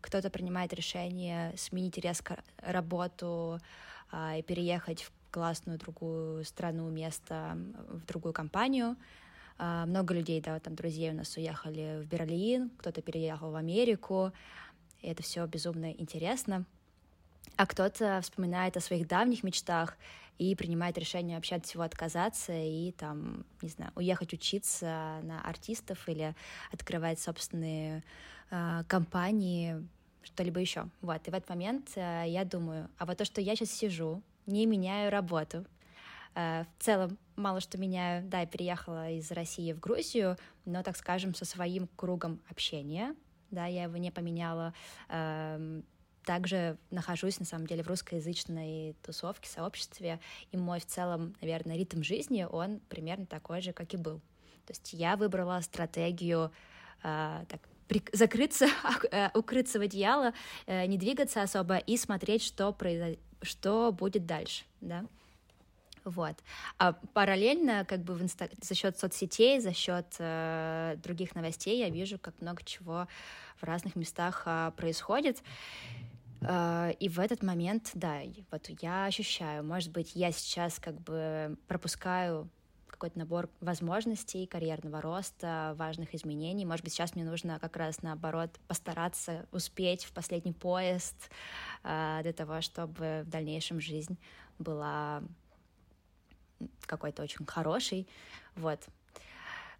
Кто-то 0.00 0.30
принимает 0.30 0.72
решение 0.72 1.54
сменить 1.56 1.98
резко 1.98 2.42
работу 2.58 3.60
э, 4.12 4.40
и 4.40 4.42
переехать 4.42 5.02
в 5.02 5.12
классную 5.30 5.78
другую 5.78 6.44
страну, 6.44 6.88
место, 6.90 7.56
в 7.88 8.04
другую 8.06 8.32
компанию. 8.32 8.96
А, 9.58 9.86
много 9.86 10.14
людей, 10.14 10.40
да, 10.40 10.58
там 10.58 10.74
друзей 10.74 11.10
у 11.10 11.14
нас 11.14 11.36
уехали 11.36 12.00
в 12.02 12.06
Берлин, 12.06 12.70
кто-то 12.78 13.02
переехал 13.02 13.50
в 13.50 13.56
Америку. 13.56 14.32
и 15.02 15.08
это 15.08 15.22
все 15.22 15.46
безумно 15.46 15.92
интересно. 15.92 16.64
А 17.56 17.66
кто-то 17.66 18.20
вспоминает 18.22 18.76
о 18.76 18.80
своих 18.80 19.06
давних 19.06 19.42
мечтах 19.42 19.98
и 20.38 20.54
принимает 20.54 20.96
решение 20.96 21.36
вообще 21.36 21.56
от 21.56 21.66
всего 21.66 21.82
отказаться 21.82 22.52
и 22.54 22.92
там, 22.92 23.44
не 23.60 23.68
знаю, 23.68 23.92
уехать 23.96 24.32
учиться 24.32 25.20
на 25.22 25.42
артистов 25.44 26.08
или 26.08 26.34
открывать 26.72 27.20
собственные 27.20 28.02
э, 28.50 28.84
компании, 28.88 29.86
что-либо 30.22 30.58
еще. 30.58 30.88
Вот, 31.02 31.28
и 31.28 31.30
в 31.30 31.34
этот 31.34 31.50
момент 31.50 31.90
э, 31.96 32.24
я 32.28 32.46
думаю, 32.46 32.88
а 32.96 33.04
вот 33.04 33.18
то, 33.18 33.26
что 33.26 33.42
я 33.42 33.54
сейчас 33.56 33.70
сижу, 33.70 34.22
не 34.46 34.66
меняю 34.66 35.10
работу, 35.10 35.64
э, 36.34 36.64
в 36.78 36.82
целом 36.82 37.18
мало 37.40 37.60
что 37.60 37.78
меняю, 37.78 38.22
да, 38.28 38.40
я 38.40 38.46
переехала 38.46 39.10
из 39.10 39.30
России 39.32 39.72
в 39.72 39.80
Грузию, 39.80 40.36
но, 40.64 40.82
так 40.82 40.96
скажем, 40.96 41.34
со 41.34 41.44
своим 41.44 41.88
кругом 41.96 42.40
общения, 42.48 43.14
да, 43.50 43.66
я 43.66 43.84
его 43.84 43.96
не 43.96 44.10
поменяла, 44.10 44.74
э, 45.08 45.82
также 46.24 46.76
нахожусь, 46.90 47.40
на 47.40 47.46
самом 47.46 47.66
деле, 47.66 47.82
в 47.82 47.88
русскоязычной 47.88 48.94
тусовке, 49.02 49.48
сообществе, 49.48 50.20
и 50.52 50.56
мой 50.56 50.78
в 50.80 50.86
целом, 50.86 51.34
наверное, 51.40 51.76
ритм 51.76 52.02
жизни, 52.02 52.46
он 52.48 52.80
примерно 52.88 53.26
такой 53.26 53.62
же, 53.62 53.72
как 53.72 53.94
и 53.94 53.96
был. 53.96 54.20
То 54.66 54.72
есть 54.72 54.92
я 54.92 55.16
выбрала 55.16 55.60
стратегию 55.62 56.52
э, 57.02 57.44
так, 57.48 57.60
закрыться, 58.12 58.68
э, 59.10 59.30
укрыться 59.34 59.78
в 59.78 59.82
одеяло, 59.82 60.32
не 60.66 60.98
двигаться 60.98 61.42
особо 61.42 61.78
и 61.78 61.96
смотреть, 61.96 62.44
что, 62.44 62.72
произойдет, 62.72 63.18
что 63.42 63.92
будет 63.92 64.26
дальше, 64.26 64.64
да. 64.80 65.04
Вот. 66.04 66.36
А 66.78 66.92
параллельно, 66.92 67.84
как 67.84 68.00
бы 68.00 68.14
в 68.14 68.22
инста... 68.22 68.48
за 68.62 68.74
счет 68.74 68.98
соцсетей, 68.98 69.60
за 69.60 69.72
счет 69.72 70.06
э, 70.18 70.96
других 71.02 71.34
новостей 71.34 71.78
я 71.78 71.90
вижу, 71.90 72.18
как 72.18 72.40
много 72.40 72.62
чего 72.64 73.06
в 73.60 73.64
разных 73.64 73.96
местах 73.96 74.44
э, 74.46 74.72
происходит. 74.76 75.42
Э, 76.40 76.92
и 76.98 77.08
в 77.08 77.20
этот 77.20 77.42
момент, 77.42 77.90
да, 77.94 78.20
вот 78.50 78.70
я 78.80 79.04
ощущаю, 79.04 79.62
может 79.62 79.92
быть, 79.92 80.12
я 80.14 80.32
сейчас 80.32 80.78
как 80.78 80.98
бы 81.00 81.56
пропускаю 81.68 82.48
какой-то 83.00 83.18
набор 83.18 83.48
возможностей, 83.62 84.46
карьерного 84.46 85.00
роста, 85.00 85.72
важных 85.78 86.14
изменений. 86.14 86.66
Может 86.66 86.84
быть, 86.84 86.92
сейчас 86.92 87.14
мне 87.14 87.24
нужно 87.24 87.58
как 87.58 87.78
раз 87.78 88.02
наоборот 88.02 88.50
постараться 88.68 89.46
успеть 89.52 90.04
в 90.04 90.12
последний 90.12 90.52
поезд 90.52 91.30
э, 91.82 92.18
для 92.22 92.34
того, 92.34 92.60
чтобы 92.60 93.22
в 93.24 93.30
дальнейшем 93.30 93.80
жизнь 93.80 94.18
была 94.58 95.22
какой-то 96.84 97.22
очень 97.22 97.46
хорошей. 97.46 98.06
Вот. 98.54 98.80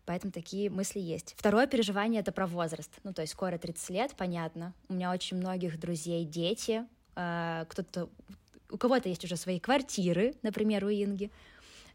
Поэтому 0.06 0.32
такие 0.32 0.70
мысли 0.70 0.98
есть. 0.98 1.34
Второе 1.36 1.66
переживание— 1.66 2.20
это 2.22 2.32
про 2.32 2.46
возраст. 2.46 2.90
Ну, 3.04 3.12
то 3.12 3.20
есть 3.20 3.34
скоро 3.34 3.58
30 3.58 3.90
лет, 3.90 4.14
понятно. 4.16 4.72
У 4.88 4.94
меня 4.94 5.12
очень 5.12 5.36
многих 5.36 5.78
друзей 5.78 6.24
дети. 6.24 6.86
Э, 7.16 7.66
кто-то... 7.68 8.08
У 8.70 8.78
кого-то 8.78 9.10
есть 9.10 9.24
уже 9.24 9.36
свои 9.36 9.60
квартиры, 9.60 10.36
например, 10.42 10.86
у 10.86 10.88
Инги. 10.88 11.30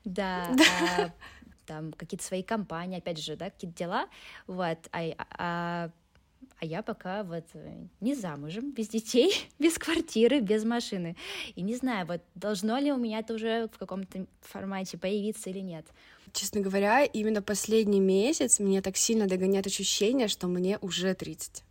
Да. 0.05 0.55
А, 0.97 1.11
там 1.65 1.91
какие-то 1.93 2.23
свои 2.23 2.43
компании, 2.43 2.99
опять 2.99 3.19
же, 3.19 3.35
да, 3.35 3.49
какие-то 3.49 3.77
дела. 3.77 4.07
Вот. 4.47 4.77
А, 4.91 5.01
а, 5.37 5.91
а 6.59 6.65
я 6.65 6.81
пока 6.81 7.23
вот 7.23 7.45
не 7.99 8.15
замужем, 8.15 8.71
без 8.71 8.87
детей, 8.87 9.33
без 9.59 9.77
квартиры, 9.77 10.39
без 10.39 10.63
машины. 10.63 11.15
И 11.55 11.61
не 11.61 11.75
знаю, 11.75 12.05
вот 12.05 12.21
должно 12.35 12.77
ли 12.77 12.91
у 12.91 12.97
меня 12.97 13.19
это 13.19 13.33
уже 13.33 13.67
в 13.73 13.77
каком-то 13.77 14.25
формате 14.41 14.97
появиться 14.97 15.49
или 15.49 15.59
нет. 15.59 15.85
Честно 16.31 16.61
говоря, 16.61 17.03
именно 17.03 17.41
последний 17.41 17.99
месяц 17.99 18.59
меня 18.59 18.81
так 18.81 18.97
сильно 18.97 19.27
догоняет 19.27 19.67
ощущение, 19.67 20.27
что 20.27 20.47
мне 20.47 20.77
уже 20.79 21.13
30. 21.13 21.63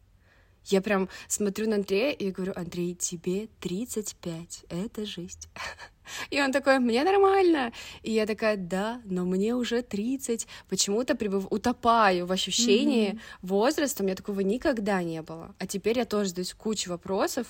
Я 0.67 0.81
прям 0.81 1.09
смотрю 1.29 1.69
на 1.69 1.77
Андрея 1.77 2.13
и 2.13 2.31
говорю, 2.31 2.53
Андрей, 2.57 2.95
тебе 2.95 3.49
35, 3.61 4.65
это 4.69 5.05
жизнь. 5.05 5.49
И 6.31 6.41
он 6.41 6.53
такой, 6.53 6.79
мне 6.79 7.03
нормально. 7.03 7.73
И 8.03 8.13
я 8.13 8.27
такая, 8.27 8.57
да, 8.57 9.01
но 9.05 9.25
мне 9.25 9.55
уже 9.55 9.83
30. 9.83 10.47
Почему-то 10.69 11.15
прибыв... 11.15 11.47
утопаю 11.51 12.27
в 12.27 12.33
ощущении 12.33 13.13
mm-hmm. 13.13 13.21
возраста. 13.43 14.03
У 14.03 14.07
меня 14.07 14.15
такого 14.15 14.41
никогда 14.41 15.03
не 15.03 15.23
было. 15.23 15.55
А 15.59 15.67
теперь 15.67 15.99
я 15.99 16.05
тоже 16.05 16.31
задаюсь 16.31 16.53
кучу 16.55 16.91
вопросов 16.91 17.47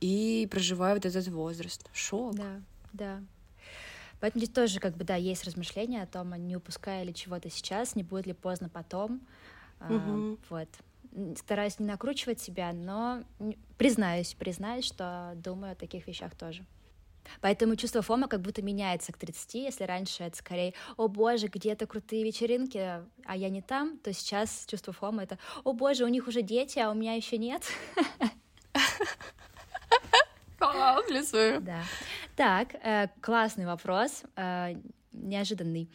и 0.00 0.48
проживаю 0.50 0.96
вот 0.96 1.06
этот 1.06 1.28
возраст. 1.28 1.88
Шок. 1.92 2.34
Да, 2.34 2.60
да. 2.92 3.22
Поэтому 4.20 4.44
здесь 4.44 4.54
тоже, 4.54 4.80
как 4.80 4.96
бы, 4.96 5.04
да, 5.04 5.16
есть 5.16 5.44
размышления 5.44 6.02
о 6.02 6.06
том, 6.06 6.32
а 6.32 6.38
не 6.38 6.56
упуская 6.56 7.02
ли 7.02 7.14
чего-то 7.14 7.50
сейчас, 7.50 7.96
не 7.96 8.02
будет 8.02 8.26
ли 8.26 8.32
поздно 8.32 8.68
потом. 8.68 9.20
Mm-hmm. 9.80 10.38
А, 10.50 10.54
вот. 10.54 10.68
Стараюсь 11.36 11.78
не 11.78 11.86
накручивать 11.86 12.40
себя, 12.40 12.72
но 12.72 13.22
признаюсь, 13.76 14.34
признаюсь, 14.34 14.84
что 14.84 15.32
думаю 15.36 15.72
о 15.72 15.76
таких 15.76 16.06
вещах 16.06 16.34
тоже. 16.34 16.64
Поэтому 17.40 17.76
чувство 17.76 18.02
фома 18.02 18.28
как 18.28 18.40
будто 18.40 18.62
меняется 18.62 19.12
к 19.12 19.18
30, 19.18 19.54
если 19.54 19.84
раньше 19.84 20.24
это 20.24 20.36
скорее 20.36 20.74
«О 20.96 21.08
боже, 21.08 21.46
где-то 21.46 21.86
крутые 21.86 22.24
вечеринки, 22.24 22.78
а 23.24 23.36
я 23.36 23.48
не 23.48 23.62
там», 23.62 23.98
то 23.98 24.12
сейчас 24.12 24.64
чувство 24.66 24.92
фома— 24.92 25.22
это 25.24 25.38
«О 25.64 25.72
боже, 25.72 26.04
у 26.04 26.08
них 26.08 26.26
уже 26.26 26.42
дети, 26.42 26.78
а 26.78 26.90
у 26.90 26.94
меня 26.94 27.14
еще 27.14 27.38
нет». 27.38 27.62
Плюсую. 31.08 31.60
Да. 31.60 31.82
Так, 32.36 32.74
э, 32.82 33.08
классный 33.20 33.66
вопрос, 33.66 34.22
э, 34.36 34.76
неожиданный. 35.12 35.90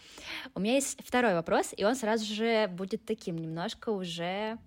У 0.53 0.59
меня 0.59 0.75
есть 0.75 0.99
второй 1.03 1.33
вопрос, 1.33 1.73
и 1.75 1.83
он 1.83 1.95
сразу 1.95 2.25
же 2.25 2.67
будет 2.67 3.05
таким 3.05 3.37
немножко 3.37 3.89
уже 3.89 4.57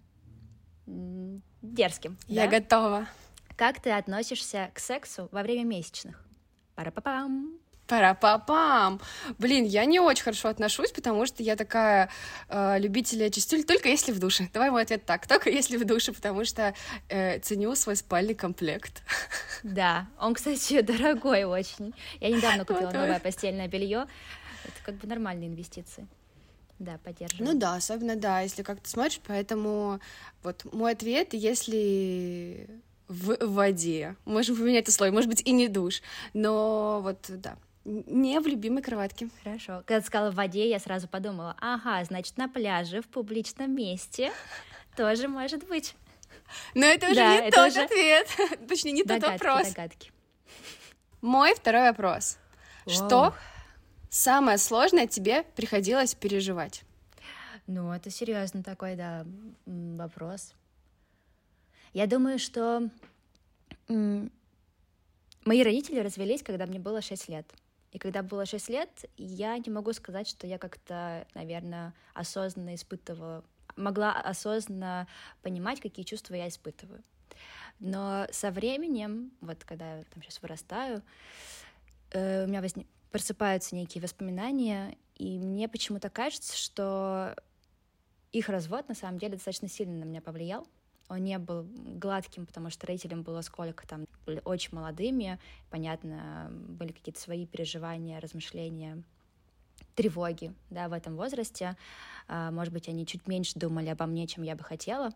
дерзким. 1.63 2.19
Я 2.27 2.47
да? 2.47 2.61
готова. 2.61 3.07
Как 3.57 3.81
ты 3.81 3.91
относишься 3.91 4.71
к 4.75 4.79
сексу 4.79 5.29
во 5.33 5.43
время 5.43 5.65
месячных? 5.65 6.25
Пара-па-пам. 6.75 7.61
Пара-па-пам. 7.91 9.01
Блин, 9.39 9.65
я 9.65 9.85
не 9.85 9.99
очень 9.99 10.23
хорошо 10.23 10.49
отношусь, 10.49 10.93
потому 10.93 11.27
что 11.27 11.43
я 11.43 11.57
такая 11.57 12.09
э, 12.49 12.79
любитель 12.79 13.29
чистюль 13.31 13.65
только 13.65 13.89
если 13.89 14.13
в 14.13 14.21
душе. 14.21 14.49
Давай 14.55 14.71
мой 14.71 14.83
ответ 14.83 15.05
так, 15.05 15.27
только 15.27 15.51
если 15.51 15.77
в 15.77 15.85
душе, 15.85 16.13
потому 16.13 16.45
что 16.45 16.73
э, 17.09 17.41
ценю 17.41 17.75
свой 17.75 17.97
спальный 17.97 18.35
комплект. 18.35 19.03
Да, 19.65 20.07
он, 20.21 20.35
кстати, 20.35 20.81
дорогой 20.83 21.43
очень. 21.45 21.93
Я 22.21 22.31
недавно 22.31 22.65
купила 22.65 22.87
вот 22.87 22.95
новое 22.95 23.19
постельное 23.19 23.67
белье. 23.67 24.07
Это 24.65 24.85
как 24.85 24.95
бы 24.95 25.09
нормальные 25.09 25.49
инвестиции. 25.49 26.07
Да, 26.81 26.99
поддерживаю. 27.05 27.53
Ну 27.53 27.59
да, 27.59 27.75
особенно 27.75 28.17
да, 28.17 28.41
если 28.41 28.63
как-то 28.63 28.89
смотришь, 28.89 29.21
поэтому 29.27 30.01
вот 30.43 30.65
мой 30.73 30.93
ответ, 30.93 31.35
если 31.35 32.67
в 33.07 33.37
воде. 33.47 34.17
Можем 34.25 34.57
поменять 34.57 34.85
это 34.85 34.93
слово, 34.93 35.11
может 35.11 35.29
быть, 35.29 35.43
и 35.43 35.53
не 35.53 35.69
душ. 35.69 36.01
Но 36.33 37.01
вот, 37.03 37.19
да, 37.29 37.57
не 37.85 38.41
в 38.41 38.47
любимой 38.47 38.83
кроватке. 38.83 39.29
Хорошо. 39.43 39.83
Когда 39.85 40.01
ты 40.01 40.07
сказала 40.07 40.31
в 40.31 40.37
воде, 40.37 40.71
я 40.71 40.79
сразу 40.79 41.07
подумала, 41.07 41.55
ага, 41.61 42.03
значит, 42.05 42.39
на 42.39 42.49
пляже, 42.49 43.03
в 43.03 43.09
публичном 43.09 43.75
месте 43.75 44.33
тоже 44.97 45.29
может 45.29 45.69
быть. 45.69 45.95
Но 46.75 46.87
это 46.87 47.07
уже 47.09 47.17
да, 47.17 47.41
не 47.41 47.49
это 47.49 47.57
тот 47.57 47.73
уже... 47.73 47.83
ответ. 47.83 48.29
Точнее, 48.69 48.93
не 48.93 49.03
догадки, 49.03 49.39
тот 49.39 49.49
вопрос. 49.49 49.69
Догадки. 49.69 50.13
Мой 51.21 51.55
второй 51.55 51.83
вопрос. 51.83 52.39
Воу. 52.87 52.95
Что 52.95 53.35
самое 54.11 54.59
сложное 54.59 55.07
тебе 55.07 55.45
приходилось 55.57 56.15
переживать? 56.15 56.83
Ну, 57.67 57.93
это 57.93 58.11
серьезно 58.11 58.63
такой, 58.63 58.97
да, 58.97 59.25
вопрос. 59.65 60.53
Я 61.93 62.07
думаю, 62.07 62.39
что 62.39 62.89
мои 63.89 65.63
родители 65.63 66.01
развелись, 66.01 66.43
когда 66.43 66.67
мне 66.67 66.79
было 66.79 67.01
6 67.01 67.29
лет. 67.29 67.47
И 67.93 67.99
когда 67.99 68.23
было 68.23 68.47
6 68.47 68.69
лет, 68.69 68.91
я 69.17 69.59
не 69.59 69.71
могу 69.71 69.93
сказать, 69.93 70.29
что 70.29 70.47
я 70.47 70.59
как-то, 70.59 71.27
наверное, 71.35 71.93
осознанно 72.15 72.75
испытывала, 72.75 73.45
могла 73.77 74.13
осознанно 74.13 75.09
понимать, 75.43 75.81
какие 75.81 76.05
чувства 76.05 76.35
я 76.35 76.49
испытываю. 76.49 77.03
Но 77.81 78.27
со 78.31 78.51
временем, 78.51 79.33
вот 79.41 79.65
когда 79.65 79.99
я 79.99 80.05
там 80.05 80.23
сейчас 80.23 80.41
вырастаю, 80.43 81.03
э, 82.13 82.45
у 82.45 82.49
меня 82.49 82.61
возник... 82.61 82.87
просыпаются 83.11 83.75
некие 83.75 84.03
воспоминания, 84.03 84.97
и 85.17 85.39
мне 85.39 85.69
почему-то 85.69 86.11
кажется, 86.11 86.57
что 86.57 87.37
их 88.33 88.49
развод 88.49 88.89
на 88.89 88.95
самом 88.95 89.19
деле 89.19 89.35
достаточно 89.35 89.69
сильно 89.69 89.99
на 89.99 90.05
меня 90.05 90.21
повлиял 90.21 90.67
он 91.11 91.25
не 91.25 91.39
был 91.39 91.67
гладким, 91.75 92.47
потому 92.47 92.71
что 92.71 92.87
родителям 92.87 93.23
было 93.23 93.43
сколько 93.43 93.87
там, 93.87 94.07
были 94.25 94.41
очень 94.45 94.75
молодыми, 94.75 95.39
понятно, 95.69 96.49
были 96.51 96.93
какие-то 96.93 97.21
свои 97.21 97.47
переживания, 97.47 98.21
размышления, 98.21 99.03
тревоги, 99.97 100.55
да, 100.71 100.89
в 100.89 100.93
этом 100.93 101.17
возрасте. 101.17 101.77
А, 102.29 102.53
может 102.53 102.73
быть, 102.73 102.89
они 102.89 103.07
чуть 103.07 103.27
меньше 103.27 103.59
думали 103.59 103.89
обо 103.89 104.07
мне, 104.07 104.29
чем 104.29 104.45
я 104.45 104.55
бы 104.55 104.63
хотела. 104.63 105.11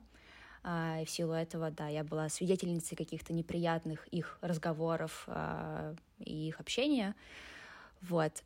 А, 0.64 0.98
и 1.00 1.04
в 1.04 1.10
силу 1.10 1.32
этого, 1.32 1.70
да, 1.70 1.86
я 1.86 2.02
была 2.02 2.28
свидетельницей 2.28 2.96
каких-то 2.96 3.32
неприятных 3.32 4.08
их 4.08 4.38
разговоров 4.40 5.24
а, 5.28 5.94
и 6.18 6.48
их 6.48 6.58
общения. 6.58 7.14
Вот. 8.08 8.42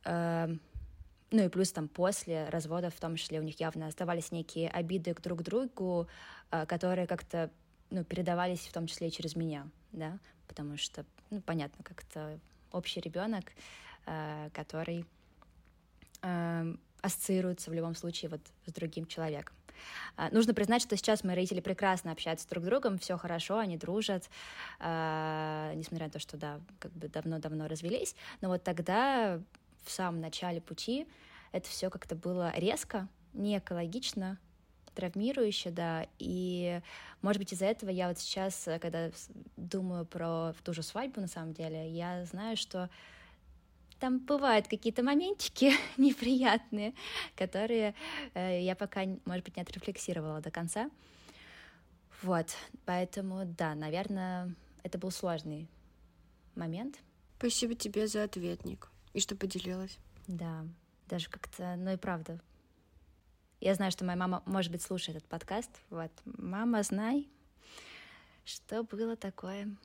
Ну 1.31 1.45
и 1.45 1.49
плюс 1.49 1.73
там 1.73 1.89
после 1.89 2.49
развода, 2.49 2.91
в 2.91 2.99
том 2.99 3.17
числе, 3.17 3.39
у 3.39 3.43
них 3.43 3.61
явно 3.61 3.87
оставались 3.87 4.33
некие 4.33 4.71
обиды 4.71 5.13
к 5.13 5.21
друг 5.21 5.43
другу, 5.43 6.09
а, 6.51 6.65
которые 6.65 7.07
как-то 7.07 7.51
ну, 7.91 8.03
передавались 8.05 8.61
в 8.61 8.73
том 8.73 8.87
числе 8.87 9.09
и 9.09 9.11
через 9.11 9.37
меня, 9.37 9.69
да, 9.93 10.19
потому 10.47 10.79
что, 10.79 11.05
ну, 11.31 11.41
понятно, 11.43 11.85
как-то 11.85 12.39
общий 12.73 13.01
ребенок, 13.01 13.45
э, 14.07 14.51
который 14.53 15.05
э, 16.23 16.75
ассоциируется 17.01 17.71
в 17.71 17.75
любом 17.75 17.95
случае 17.95 18.31
вот 18.31 18.41
с 18.67 18.73
другим 18.73 19.07
человеком. 19.07 19.55
А, 20.17 20.31
нужно 20.31 20.55
признать, 20.55 20.83
что 20.83 20.97
сейчас 20.97 21.25
мои 21.25 21.37
родители 21.37 21.61
прекрасно 21.61 22.13
общаются 22.13 22.49
друг 22.49 22.65
с 22.65 22.67
другом, 22.67 22.99
все 22.99 23.17
хорошо, 23.17 23.59
они 23.59 23.77
дружат, 23.77 24.29
э, 24.81 25.38
несмотря 25.79 26.07
на 26.07 26.13
то, 26.13 26.19
что, 26.19 26.37
да, 26.37 26.61
как 26.79 26.93
бы 26.93 27.09
давно-давно 27.09 27.69
развелись, 27.69 28.15
но 28.41 28.49
вот 28.49 28.63
тогда, 28.63 29.41
в 29.85 29.91
самом 29.91 30.21
начале 30.21 30.61
пути, 30.61 31.07
это 31.53 31.69
все 31.69 31.91
как-то 31.91 32.15
было 32.15 32.53
резко, 32.57 33.09
не 33.33 33.59
экологично, 33.59 34.39
травмирующе, 34.95 35.71
да, 35.71 36.07
и, 36.19 36.81
может 37.23 37.41
быть, 37.41 37.53
из-за 37.53 37.67
этого 37.67 37.91
я 37.91 38.09
вот 38.09 38.19
сейчас, 38.19 38.69
когда 38.81 39.11
думаю 39.57 40.05
про 40.05 40.53
ту 40.65 40.73
же 40.75 40.83
свадьбу, 40.83 41.21
на 41.21 41.29
самом 41.29 41.53
деле, 41.53 41.89
я 41.89 42.25
знаю, 42.25 42.57
что 42.57 42.91
там 44.01 44.19
бывают 44.19 44.69
какие-то 44.69 45.03
моментики 45.03 45.73
неприятные, 45.97 46.95
которые 47.37 47.95
э, 48.35 48.63
я 48.63 48.75
пока, 48.75 49.03
может 49.25 49.45
быть, 49.45 49.57
не 49.57 49.63
отрефлексировала 49.63 50.41
до 50.41 50.51
конца. 50.51 50.91
Вот, 52.23 52.49
поэтому, 52.85 53.45
да, 53.45 53.75
наверное, 53.75 54.53
это 54.89 54.99
был 54.99 55.11
сложный 55.11 55.69
момент. 56.55 56.99
Спасибо 57.39 57.75
тебе 57.75 58.09
за 58.09 58.25
ответник 58.25 58.91
и 59.13 59.21
что 59.21 59.37
поделилась. 59.37 59.99
Да, 60.27 60.67
даже 61.07 61.29
как-то, 61.29 61.77
ну 61.77 61.93
и 61.93 61.97
правда. 61.97 62.41
Я 63.61 63.75
знаю, 63.75 63.93
что 63.93 64.05
моя 64.05 64.17
мама, 64.17 64.43
может 64.47 64.73
быть, 64.73 64.83
слушает 64.83 65.19
этот 65.19 65.29
подкаст. 65.29 65.71
Вот, 65.91 66.11
мама, 66.25 66.83
знай, 66.83 67.29
что 68.45 68.83
было 68.83 69.17
такое. 69.17 69.77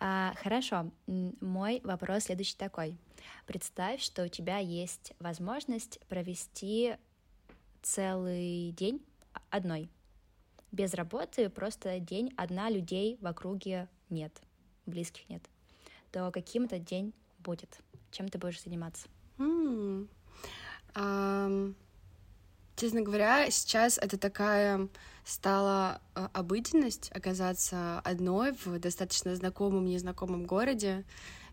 А, 0.00 0.34
хорошо, 0.36 0.90
мой 1.06 1.80
вопрос 1.84 2.24
следующий 2.24 2.56
такой. 2.56 2.98
Представь, 3.46 4.00
что 4.00 4.24
у 4.24 4.28
тебя 4.28 4.58
есть 4.58 5.12
возможность 5.18 6.00
провести 6.08 6.96
целый 7.82 8.72
день 8.72 9.04
одной, 9.50 9.90
без 10.74 10.92
работы, 10.94 11.48
просто 11.48 12.00
день 12.00 12.32
одна, 12.36 12.68
людей 12.68 13.16
в 13.20 13.26
округе 13.26 13.88
нет, 14.10 14.32
близких 14.86 15.28
нет, 15.28 15.42
то 16.10 16.30
каким 16.32 16.64
этот 16.64 16.84
день 16.84 17.12
будет? 17.38 17.78
Чем 18.10 18.28
ты 18.28 18.38
будешь 18.38 18.62
заниматься? 18.62 19.08
Mm. 19.38 20.08
Um, 20.94 21.74
честно 22.76 23.02
говоря, 23.02 23.50
сейчас 23.50 23.98
это 23.98 24.18
такая 24.18 24.88
стала 25.24 26.00
э, 26.14 26.28
обыденность 26.32 27.10
оказаться 27.12 28.00
одной 28.00 28.52
в 28.52 28.78
достаточно 28.78 29.34
знакомом, 29.34 29.86
незнакомом 29.86 30.44
городе, 30.44 31.04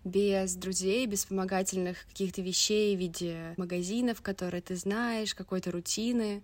без 0.04 0.56
друзей, 0.56 1.06
без 1.06 1.20
вспомогательных 1.20 2.06
каких-то 2.08 2.42
вещей 2.42 2.96
в 2.96 3.00
виде 3.00 3.54
магазинов, 3.58 4.22
которые 4.22 4.62
ты 4.62 4.75
знаешь, 4.75 5.36
какой-то 5.36 5.72
рутины. 5.72 6.42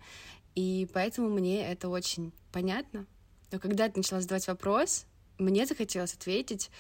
И 0.57 0.89
поэтому 0.91 1.29
мне 1.29 1.71
это 1.71 1.87
очень 1.87 2.33
понятно. 2.51 3.05
Но 3.51 3.59
когда 3.59 3.89
ты 3.89 3.99
начала 3.99 4.21
задавать 4.21 4.47
вопрос, 4.47 5.05
мне 5.37 5.67
захотелось 5.67 6.15
ответить 6.15 6.71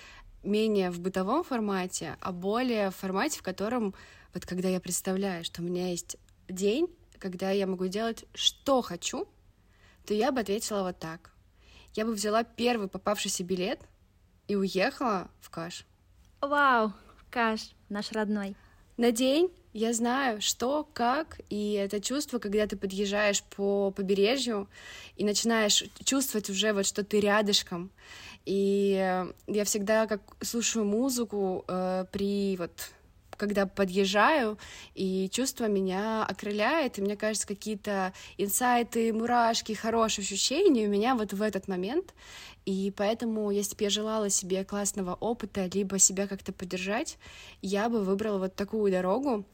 менее 0.41 0.89
в 0.89 0.99
бытовом 0.99 1.43
формате, 1.43 2.17
а 2.19 2.31
более 2.31 2.89
в 2.89 2.95
формате, 2.95 3.37
в 3.37 3.43
котором, 3.43 3.93
вот 4.33 4.47
когда 4.47 4.67
я 4.67 4.79
представляю, 4.79 5.43
что 5.43 5.61
у 5.61 5.65
меня 5.65 5.91
есть 5.91 6.17
день, 6.49 6.87
когда 7.19 7.51
я 7.51 7.67
могу 7.67 7.85
делать, 7.85 8.25
что 8.33 8.81
хочу, 8.81 9.27
то 10.07 10.15
я 10.15 10.31
бы 10.31 10.41
ответила 10.41 10.81
вот 10.81 10.97
так. 10.97 11.29
Я 11.93 12.05
бы 12.05 12.13
взяла 12.13 12.43
первый 12.43 12.87
попавшийся 12.87 13.43
билет 13.43 13.79
и 14.47 14.55
уехала 14.55 15.29
в 15.39 15.51
Каш. 15.51 15.85
Вау, 16.41 16.93
Каш, 17.29 17.75
наш 17.89 18.11
родной. 18.11 18.55
На 18.97 19.11
день 19.11 19.51
я 19.77 19.93
знаю, 19.93 20.41
что, 20.41 20.89
как, 20.91 21.39
и 21.51 21.73
это 21.73 22.01
чувство, 22.01 22.39
когда 22.39 22.65
ты 22.65 22.75
подъезжаешь 22.75 23.43
по 23.43 23.91
побережью 23.91 24.67
и 25.17 25.23
начинаешь 25.23 25.83
чувствовать 26.03 26.49
уже 26.49 26.73
вот, 26.73 26.87
что 26.87 27.03
ты 27.03 27.19
рядышком. 27.19 27.91
И 28.45 29.23
я 29.45 29.63
всегда 29.65 30.07
как 30.07 30.21
слушаю 30.41 30.83
музыку 30.83 31.63
э, 31.67 32.05
при 32.11 32.57
вот 32.57 32.71
когда 33.37 33.67
подъезжаю, 33.67 34.57
и 34.95 35.29
чувство 35.31 35.67
меня 35.67 36.25
окрыляет, 36.25 36.97
и 36.97 37.03
мне 37.03 37.15
кажется, 37.15 37.45
какие-то 37.47 38.13
инсайты, 38.39 39.13
мурашки, 39.13 39.73
хорошие 39.73 40.23
ощущения 40.23 40.87
у 40.87 40.89
меня 40.89 41.13
вот 41.13 41.33
в 41.33 41.41
этот 41.43 41.67
момент, 41.67 42.15
и 42.65 42.91
поэтому, 42.97 43.51
если 43.51 43.75
бы 43.75 43.83
я 43.83 43.91
желала 43.91 44.31
себе 44.31 44.65
классного 44.65 45.13
опыта, 45.13 45.69
либо 45.71 45.99
себя 45.99 46.25
как-то 46.25 46.51
поддержать, 46.51 47.19
я 47.61 47.89
бы 47.89 48.01
выбрала 48.01 48.39
вот 48.39 48.55
такую 48.55 48.91
дорогу, 48.91 49.45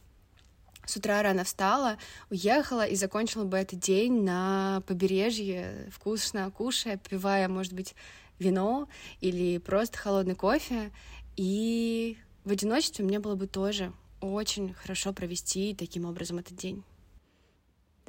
с 0.86 0.98
утра 0.98 1.22
рано 1.22 1.44
встала, 1.44 1.98
уехала 2.30 2.86
и 2.86 2.96
закончила 2.96 3.46
бы 3.46 3.58
этот 3.58 3.80
день 3.80 4.24
на 4.24 4.82
побережье, 4.88 5.90
вкусно 5.92 6.52
кушая, 6.52 6.98
пивая, 6.98 7.48
может 7.48 7.74
быть, 7.74 7.96
вино 8.40 8.88
или 9.22 9.58
просто 9.58 9.98
холодный 9.98 10.36
кофе, 10.36 10.92
и 11.36 12.18
в 12.44 12.52
одиночестве 12.52 13.06
мне 13.06 13.20
было 13.20 13.36
бы 13.36 13.48
тоже 13.48 13.94
очень 14.22 14.74
хорошо 14.74 15.14
провести 15.14 15.74
таким 15.74 16.06
образом 16.06 16.38
этот 16.40 16.56
день. 16.56 16.84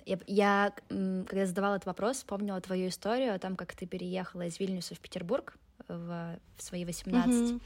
Я, 0.06 0.74
когда 0.88 1.46
задавала 1.46 1.76
этот 1.76 1.86
вопрос, 1.86 2.18
вспомнила 2.18 2.60
твою 2.60 2.88
историю 2.88 3.34
о 3.34 3.38
том, 3.38 3.56
как 3.56 3.74
ты 3.74 3.86
переехала 3.86 4.42
из 4.46 4.60
Вильнюса 4.60 4.94
в 4.94 5.00
Петербург 5.00 5.56
в, 5.88 6.38
в 6.56 6.62
свои 6.62 6.84
18. 6.84 7.32
Mm-hmm. 7.32 7.60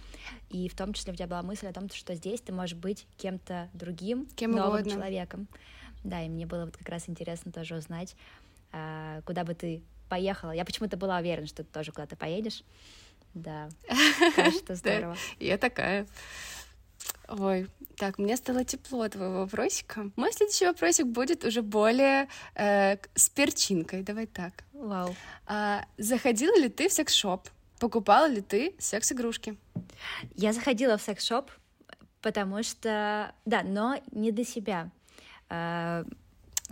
И 0.51 0.69
в 0.69 0.75
том 0.75 0.93
числе 0.93 1.13
у 1.13 1.17
тебя 1.17 1.27
была 1.27 1.43
мысль 1.43 1.67
о 1.67 1.73
том, 1.73 1.89
что 1.91 2.15
здесь 2.15 2.41
ты 2.41 2.53
можешь 2.53 2.77
быть 2.77 3.07
кем-то 3.17 3.69
другим, 3.73 4.27
Кем 4.37 4.53
новым 4.53 4.81
угодно. 4.81 4.93
человеком. 4.93 5.49
Да, 6.05 6.23
и 6.23 6.29
мне 6.29 6.47
было 6.47 6.67
вот 6.67 6.77
как 6.77 6.89
раз 6.89 7.09
интересно 7.09 7.53
тоже 7.53 7.77
узнать, 7.77 8.15
а, 8.73 9.21
куда 9.23 9.45
бы 9.45 9.55
ты 9.55 9.83
поехала. 10.09 10.53
Я 10.53 10.65
почему-то 10.65 10.97
была 10.97 11.19
уверена, 11.19 11.47
что 11.47 11.65
ты 11.65 11.71
тоже 11.71 11.93
куда-то 11.93 12.17
поедешь. 12.17 12.65
Да, 13.35 13.69
кажется, 14.37 14.75
здорово. 14.75 15.17
Я 15.39 15.59
такая. 15.59 16.07
Ой, 17.29 17.69
так, 17.97 18.19
мне 18.19 18.37
стало 18.37 18.65
тепло 18.65 19.03
от 19.03 19.13
твоего 19.13 19.41
вопросика. 19.41 20.11
Мой 20.17 20.33
следующий 20.33 20.67
вопросик 20.67 21.07
будет 21.07 21.45
уже 21.45 21.63
более 21.63 22.29
э, 22.55 22.97
с 23.15 23.29
перчинкой. 23.29 24.03
Давай 24.03 24.27
так. 24.27 24.65
Вау. 24.73 25.15
А, 25.47 25.85
заходила 25.99 26.59
ли 26.59 26.69
ты 26.69 26.89
в 26.89 26.93
секс-шоп? 26.93 27.49
Покупала 27.79 28.27
ли 28.27 28.41
ты 28.41 28.75
секс-игрушки? 28.79 29.57
Я 30.35 30.53
заходила 30.53 30.97
в 30.97 31.03
секс-шоп, 31.03 31.51
потому 32.21 32.63
что... 32.63 33.35
Да, 33.45 33.63
но 33.63 34.01
не 34.13 34.33
для 34.33 34.45
себя. 34.45 34.91
А, 35.49 36.05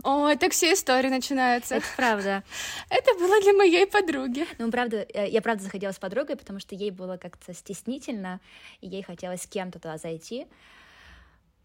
Ой, 0.03 0.37
так 0.37 0.51
все 0.51 0.73
истории 0.73 1.09
начинаются. 1.09 1.75
Это 1.75 1.85
правда. 1.95 2.43
Это 2.89 3.13
было 3.15 3.41
для 3.41 3.53
моей 3.53 3.87
подруги. 3.87 4.45
Ну, 4.59 4.69
правда, 4.69 5.07
э, 5.13 5.27
я 5.29 5.41
правда 5.41 5.63
заходила 5.63 5.91
с 5.91 5.97
подругой, 5.97 6.35
потому 6.35 6.59
что 6.59 6.75
ей 6.75 6.91
было 6.91 7.17
как-то 7.17 7.53
стеснительно, 7.53 8.39
и 8.79 8.87
ей 8.87 9.01
хотелось 9.01 9.41
с 9.41 9.47
кем-то 9.47 9.79
туда 9.79 9.97
зайти. 9.97 10.45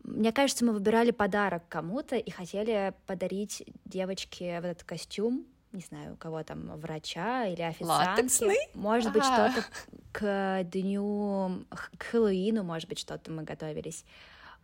Мне 0.02 0.32
кажется, 0.32 0.64
мы 0.64 0.72
выбирали 0.72 1.10
подарок 1.10 1.62
кому-то 1.68 2.16
и 2.16 2.30
хотели 2.30 2.94
подарить 3.06 3.64
девочке 3.84 4.60
вот 4.60 4.68
этот 4.68 4.84
костюм, 4.84 5.46
не 5.72 5.80
знаю, 5.80 6.14
у 6.14 6.16
кого 6.16 6.42
там, 6.42 6.78
врача 6.78 7.46
или 7.46 7.62
официантки. 7.62 8.08
Латексный? 8.08 8.58
Может 8.74 9.10
ага. 9.10 9.18
быть, 9.18 9.24
что-то 9.24 9.66
к 10.12 10.64
дню, 10.64 11.64
к 11.98 12.02
Хэллоуину, 12.02 12.62
может 12.62 12.88
быть, 12.88 12.98
что-то 12.98 13.30
мы 13.30 13.42
готовились. 13.42 14.04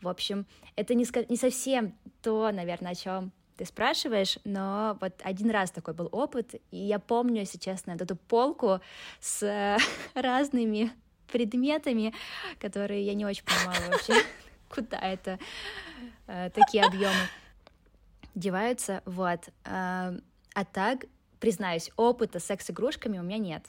В 0.01 0.09
общем, 0.09 0.47
это 0.77 0.95
не, 0.95 1.07
не 1.29 1.37
совсем 1.37 1.95
то, 2.23 2.51
наверное, 2.53 2.93
о 2.93 2.95
чем 2.95 3.33
ты 3.57 3.65
спрашиваешь, 3.65 4.39
но 4.45 4.97
вот 5.01 5.15
один 5.25 5.51
раз 5.51 5.73
такой 5.73 5.93
был 5.93 6.09
опыт, 6.13 6.55
и 6.71 6.77
я 6.77 7.01
помню, 7.01 7.41
если 7.41 7.59
честно, 7.59 7.93
эту 7.93 8.15
полку 8.15 8.81
с 9.21 9.79
разными 10.15 10.93
предметами, 11.33 12.15
которые 12.61 13.05
я 13.05 13.15
не 13.15 13.27
очень 13.27 13.45
понимала 13.45 13.91
вообще, 13.91 14.15
куда 14.69 14.99
это 14.99 15.39
э, 16.27 16.51
такие 16.55 16.85
объемы 16.85 17.29
деваются, 18.35 19.03
вот. 19.05 19.41
А, 20.59 20.65
так, 20.65 21.05
признаюсь, 21.39 21.93
опыта 21.95 22.41
с 22.41 22.47
секс-игрушками 22.47 23.17
у 23.21 23.23
меня 23.23 23.39
нет. 23.39 23.65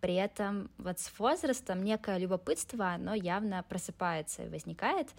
При 0.00 0.14
этом 0.14 0.70
вот 0.78 0.98
с 0.98 1.12
возрастом 1.18 1.84
некое 1.84 2.16
любопытство, 2.16 2.94
оно 2.94 3.12
явно 3.12 3.62
просыпается 3.68 4.44
и 4.44 4.48
возникает. 4.48 5.10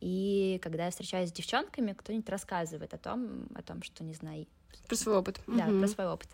И 0.00 0.58
когда 0.62 0.86
я 0.86 0.90
встречаюсь 0.90 1.28
с 1.28 1.32
девчонками, 1.32 1.92
кто-нибудь 1.92 2.26
рассказывает 2.30 2.94
о 2.94 2.96
том, 2.96 3.48
о 3.54 3.60
том, 3.60 3.82
что, 3.82 4.02
не 4.02 4.14
знаю, 4.14 4.46
про 4.88 4.96
свой 4.96 5.16
опыт. 5.16 5.42
Да, 5.46 5.66
угу. 5.66 5.80
про 5.80 5.88
свой 5.88 6.06
опыт. 6.06 6.28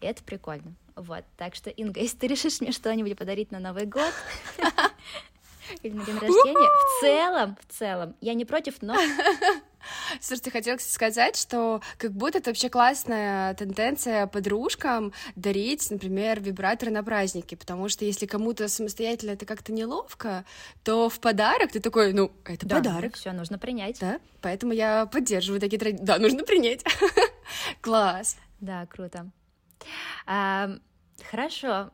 И 0.00 0.06
это 0.06 0.24
прикольно. 0.24 0.74
Вот. 0.96 1.24
Так 1.36 1.54
что, 1.54 1.70
Инга, 1.70 2.00
если 2.02 2.18
ты 2.18 2.26
решишь 2.26 2.60
мне 2.60 2.72
что-нибудь 2.72 3.16
подарить 3.16 3.52
на 3.52 3.60
Новый 3.60 3.86
год 3.86 4.12
или 5.84 5.94
на 5.94 6.04
день 6.04 6.18
рождения, 6.18 6.68
в 6.68 7.00
целом, 7.00 7.56
в 7.60 7.72
целом, 7.72 8.16
я 8.20 8.34
не 8.34 8.44
против, 8.44 8.82
но 8.82 8.96
Слушайте, 10.20 10.50
хотела 10.50 10.78
сказать, 10.78 11.36
что 11.36 11.80
как 11.98 12.12
будто 12.12 12.38
это 12.38 12.50
вообще 12.50 12.68
классная 12.68 13.54
тенденция 13.54 14.26
подружкам 14.26 15.12
дарить, 15.36 15.90
например, 15.90 16.40
вибраторы 16.40 16.90
на 16.90 17.02
праздники, 17.02 17.54
потому 17.54 17.88
что 17.88 18.04
если 18.04 18.26
кому-то 18.26 18.68
самостоятельно 18.68 19.32
это 19.32 19.46
как-то 19.46 19.72
неловко, 19.72 20.44
то 20.82 21.08
в 21.08 21.20
подарок 21.20 21.72
ты 21.72 21.80
такой, 21.80 22.12
ну, 22.12 22.30
это 22.44 22.66
да, 22.66 22.76
подарок. 22.76 23.16
Все 23.16 23.32
нужно 23.32 23.58
принять. 23.58 23.98
Да, 24.00 24.18
поэтому 24.40 24.72
я 24.72 25.06
поддерживаю 25.06 25.60
такие 25.60 25.78
традиции. 25.78 26.04
Да, 26.04 26.18
нужно 26.18 26.44
принять. 26.44 26.84
Класс. 27.80 28.36
Да, 28.60 28.86
круто. 28.86 29.30
Хорошо, 31.30 31.90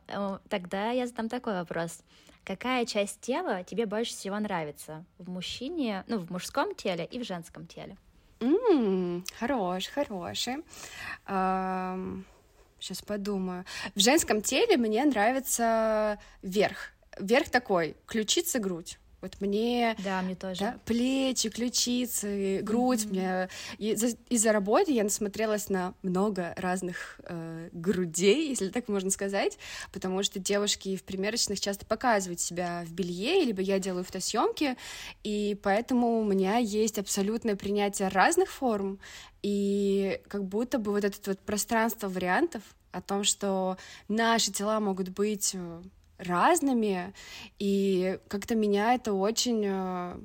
тогда 0.49 0.91
я 0.91 1.07
задам 1.07 1.29
такой 1.29 1.53
вопрос. 1.53 1.99
Какая 2.43 2.85
часть 2.85 3.21
тела 3.21 3.63
тебе 3.63 3.85
больше 3.85 4.13
всего 4.13 4.39
нравится 4.39 5.05
в 5.19 5.29
мужчине, 5.29 6.03
ну, 6.07 6.17
в 6.17 6.31
мужском 6.31 6.73
теле 6.73 7.05
и 7.05 7.19
в 7.19 7.23
женском 7.23 7.67
теле? 7.67 7.97
Mm, 8.39 9.23
хорош, 9.37 9.87
хороший. 9.87 10.63
Um, 11.27 12.23
сейчас 12.79 13.03
подумаю. 13.03 13.65
В 13.93 13.99
женском 13.99 14.41
теле 14.41 14.77
мне 14.77 15.05
нравится 15.05 16.19
верх. 16.41 16.89
Верх 17.19 17.49
такой, 17.49 17.95
ключица, 18.07 18.57
грудь. 18.57 18.97
Вот 19.21 19.39
мне... 19.39 19.95
Да, 20.03 20.21
мне 20.21 20.35
тоже. 20.35 20.61
Да, 20.61 20.79
плечи, 20.85 21.49
ключицы, 21.49 22.61
грудь. 22.63 23.05
Mm-hmm. 23.05 23.49
Мне... 23.77 23.93
Из-за, 23.93 24.17
из-за 24.29 24.51
работы 24.51 24.91
я 24.91 25.03
насмотрелась 25.03 25.69
на 25.69 25.93
много 26.01 26.53
разных 26.57 27.19
э, 27.23 27.69
грудей, 27.71 28.49
если 28.49 28.69
так 28.69 28.87
можно 28.87 29.11
сказать, 29.11 29.59
потому 29.91 30.23
что 30.23 30.39
девушки 30.39 30.95
в 30.95 31.03
примерочных 31.03 31.59
часто 31.59 31.85
показывают 31.85 32.39
себя 32.39 32.83
в 32.87 32.91
белье, 32.93 33.43
либо 33.43 33.61
я 33.61 33.79
делаю 33.79 34.03
фотосъемки, 34.03 34.75
и 35.23 35.57
поэтому 35.61 36.19
у 36.19 36.23
меня 36.23 36.57
есть 36.57 36.97
абсолютное 36.97 37.55
принятие 37.55 38.07
разных 38.07 38.49
форм, 38.49 38.99
и 39.43 40.19
как 40.27 40.45
будто 40.45 40.79
бы 40.79 40.91
вот 40.91 41.03
это 41.03 41.17
вот 41.25 41.39
пространство 41.39 42.07
вариантов 42.09 42.63
о 42.91 43.01
том, 43.01 43.23
что 43.23 43.77
наши 44.07 44.51
тела 44.51 44.79
могут 44.79 45.09
быть 45.09 45.51
э, 45.53 45.81
разными, 46.21 47.13
и 47.59 48.19
как-то 48.27 48.55
меня 48.55 48.93
это 48.93 49.13
очень 49.13 49.63
э, 49.65 50.15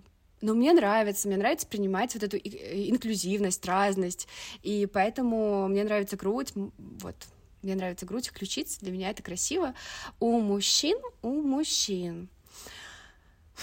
но 0.40 0.54
мне 0.54 0.72
нравится, 0.72 1.28
мне 1.28 1.36
нравится 1.36 1.66
принимать 1.66 2.14
вот 2.14 2.22
эту 2.22 2.36
инклюзивность, 2.36 3.64
разность, 3.66 4.28
и 4.62 4.86
поэтому 4.86 5.66
мне 5.68 5.82
нравится 5.82 6.16
грудь, 6.16 6.52
вот, 6.54 7.16
мне 7.62 7.74
нравится 7.74 8.06
грудь, 8.06 8.30
ключицы, 8.30 8.78
для 8.80 8.92
меня 8.92 9.10
это 9.10 9.22
красиво. 9.22 9.74
У 10.20 10.38
мужчин, 10.38 10.98
у 11.22 11.42
мужчин. 11.42 12.28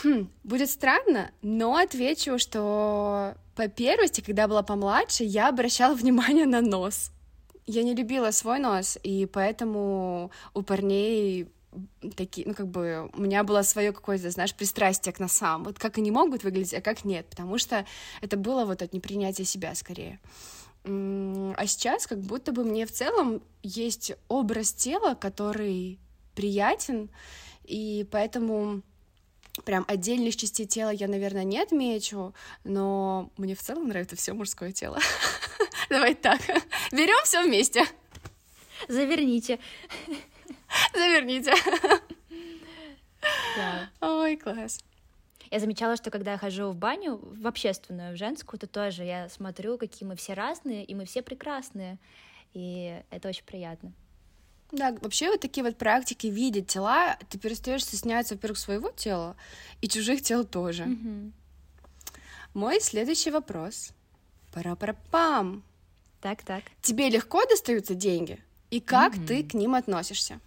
Хм, 0.01 0.29
будет 0.43 0.69
странно, 0.69 1.31
но 1.41 1.75
отвечу, 1.75 2.39
что 2.39 3.35
по 3.55 3.67
первости, 3.67 4.21
когда 4.21 4.47
была 4.47 4.63
помладше, 4.63 5.23
я 5.23 5.49
обращала 5.49 5.93
внимание 5.95 6.45
на 6.45 6.61
нос. 6.61 7.11
Я 7.65 7.83
не 7.83 7.95
любила 7.95 8.31
свой 8.31 8.59
нос, 8.59 8.97
и 9.03 9.25
поэтому 9.25 10.31
у 10.53 10.63
парней 10.63 11.47
такие, 12.15 12.47
ну, 12.47 12.53
как 12.53 12.67
бы, 12.67 13.09
у 13.13 13.21
меня 13.21 13.43
было 13.43 13.62
свое 13.62 13.91
какое-то, 13.91 14.29
знаешь, 14.29 14.53
пристрастие 14.53 15.13
к 15.13 15.19
носам, 15.19 15.63
вот 15.63 15.79
как 15.79 15.97
они 15.97 16.12
могут 16.12 16.43
выглядеть, 16.43 16.73
а 16.73 16.81
как 16.81 17.05
нет, 17.05 17.27
потому 17.29 17.57
что 17.57 17.86
это 18.21 18.38
было 18.38 18.65
вот 18.65 18.81
от 18.81 18.93
непринятия 18.93 19.45
себя 19.45 19.75
скорее. 19.75 20.19
А 20.86 21.65
сейчас 21.65 22.07
как 22.07 22.19
будто 22.19 22.51
бы 22.51 22.63
мне 22.63 22.86
в 22.86 22.91
целом 22.91 23.41
есть 23.62 24.13
образ 24.27 24.73
тела, 24.73 25.15
который 25.15 25.99
приятен, 26.36 27.09
и 27.63 28.05
поэтому 28.12 28.81
прям 29.65 29.86
отдельных 29.88 30.36
частей 30.36 30.65
тела 30.65 30.89
я, 30.89 31.07
наверное, 31.07 31.43
не 31.43 31.59
отмечу, 31.59 32.33
но 32.63 33.31
мне 33.38 33.55
в 33.55 33.62
целом 33.62 33.88
нравится 33.88 34.15
все 34.15 34.33
мужское 34.33 34.71
тело. 34.71 34.99
Давай 35.89 36.15
так, 36.15 36.41
берем 36.91 37.23
все 37.23 37.43
вместе. 37.43 37.86
Заверните. 38.88 39.59
Заверните. 40.93 41.53
Да. 43.55 43.89
Ой, 44.01 44.38
класс. 44.38 44.79
Я 45.51 45.59
замечала, 45.59 45.95
что 45.95 46.09
когда 46.09 46.31
я 46.31 46.38
хожу 46.38 46.69
в 46.69 46.75
баню, 46.75 47.19
в 47.21 47.45
общественную, 47.45 48.13
в 48.13 48.17
женскую, 48.17 48.59
то 48.59 48.67
тоже 48.67 49.03
я 49.03 49.29
смотрю, 49.29 49.77
какие 49.77 50.07
мы 50.07 50.15
все 50.15 50.33
разные, 50.33 50.83
и 50.83 50.95
мы 50.95 51.05
все 51.05 51.21
прекрасные. 51.21 51.99
И 52.53 52.99
это 53.12 53.29
очень 53.29 53.45
приятно. 53.45 53.93
Да, 54.71 54.95
вообще 55.01 55.29
вот 55.29 55.41
такие 55.41 55.63
вот 55.63 55.77
практики 55.77 56.25
видеть 56.25 56.67
тела, 56.67 57.17
ты 57.29 57.38
перестаешь 57.38 57.83
стесняться, 57.83 58.33
во-первых, 58.33 58.57
своего 58.57 58.89
тела 58.89 59.36
и 59.81 59.88
чужих 59.88 60.23
тел 60.23 60.43
тоже. 60.43 60.86
Угу. 60.86 61.31
Мой 62.55 62.81
следующий 62.81 63.29
вопрос. 63.29 63.91
Пара-пара-пам. 64.53 65.63
Так, 66.21 66.41
так. 66.41 66.63
Тебе 66.81 67.09
легко 67.09 67.45
достаются 67.45 67.93
деньги? 67.93 68.39
И 68.71 68.79
как 68.79 69.13
угу. 69.13 69.27
ты 69.27 69.43
к 69.43 69.53
ним 69.53 69.75
относишься? 69.75 70.39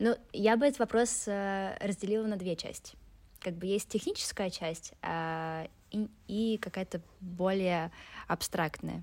Ну, 0.00 0.16
я 0.32 0.56
бы 0.56 0.64
этот 0.64 0.78
вопрос 0.78 1.24
э, 1.26 1.76
разделила 1.78 2.26
на 2.26 2.36
две 2.36 2.56
части. 2.56 2.96
Как 3.38 3.54
бы 3.54 3.66
есть 3.66 3.86
техническая 3.90 4.48
часть 4.48 4.94
а, 5.02 5.68
и, 5.90 6.08
и 6.26 6.56
какая-то 6.56 7.02
более 7.20 7.92
абстрактная. 8.26 9.02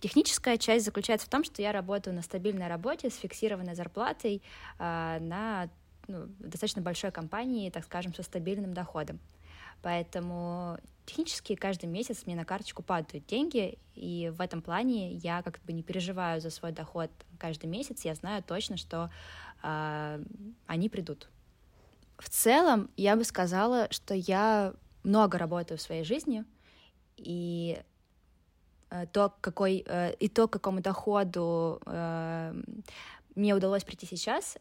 Техническая 0.00 0.56
часть 0.56 0.86
заключается 0.86 1.26
в 1.26 1.30
том, 1.30 1.44
что 1.44 1.60
я 1.60 1.72
работаю 1.72 2.16
на 2.16 2.22
стабильной 2.22 2.68
работе 2.68 3.10
с 3.10 3.16
фиксированной 3.16 3.74
зарплатой 3.74 4.40
а, 4.78 5.18
на 5.20 5.68
ну, 6.08 6.26
достаточно 6.38 6.80
большой 6.80 7.10
компании, 7.12 7.68
так 7.68 7.84
скажем, 7.84 8.14
со 8.14 8.22
стабильным 8.22 8.72
доходом. 8.72 9.20
Поэтому 9.82 10.78
технически 11.04 11.54
каждый 11.54 11.86
месяц 11.86 12.24
мне 12.24 12.36
на 12.36 12.44
карточку 12.46 12.82
падают 12.82 13.26
деньги, 13.26 13.78
и 13.94 14.32
в 14.34 14.40
этом 14.40 14.62
плане 14.62 15.12
я 15.14 15.42
как 15.42 15.60
бы 15.64 15.72
не 15.72 15.82
переживаю 15.82 16.40
за 16.40 16.50
свой 16.50 16.72
доход 16.72 17.10
каждый 17.38 17.66
месяц, 17.66 18.04
я 18.04 18.14
знаю 18.14 18.42
точно, 18.42 18.76
что 18.76 19.10
они 19.62 20.88
придут. 20.88 21.28
В 22.18 22.28
целом, 22.28 22.90
я 22.96 23.16
бы 23.16 23.24
сказала, 23.24 23.88
что 23.90 24.14
я 24.14 24.74
много 25.04 25.38
работаю 25.38 25.78
в 25.78 25.82
своей 25.82 26.04
жизни, 26.04 26.44
и 27.16 27.80
э, 28.90 29.06
то, 29.12 29.34
какой, 29.40 29.84
э, 29.86 30.14
и 30.20 30.28
то, 30.28 30.46
к 30.46 30.52
какому 30.52 30.80
доходу 30.80 31.80
э, 31.86 32.54
мне 33.34 33.54
удалось 33.54 33.84
прийти 33.84 34.06
сейчас, 34.06 34.58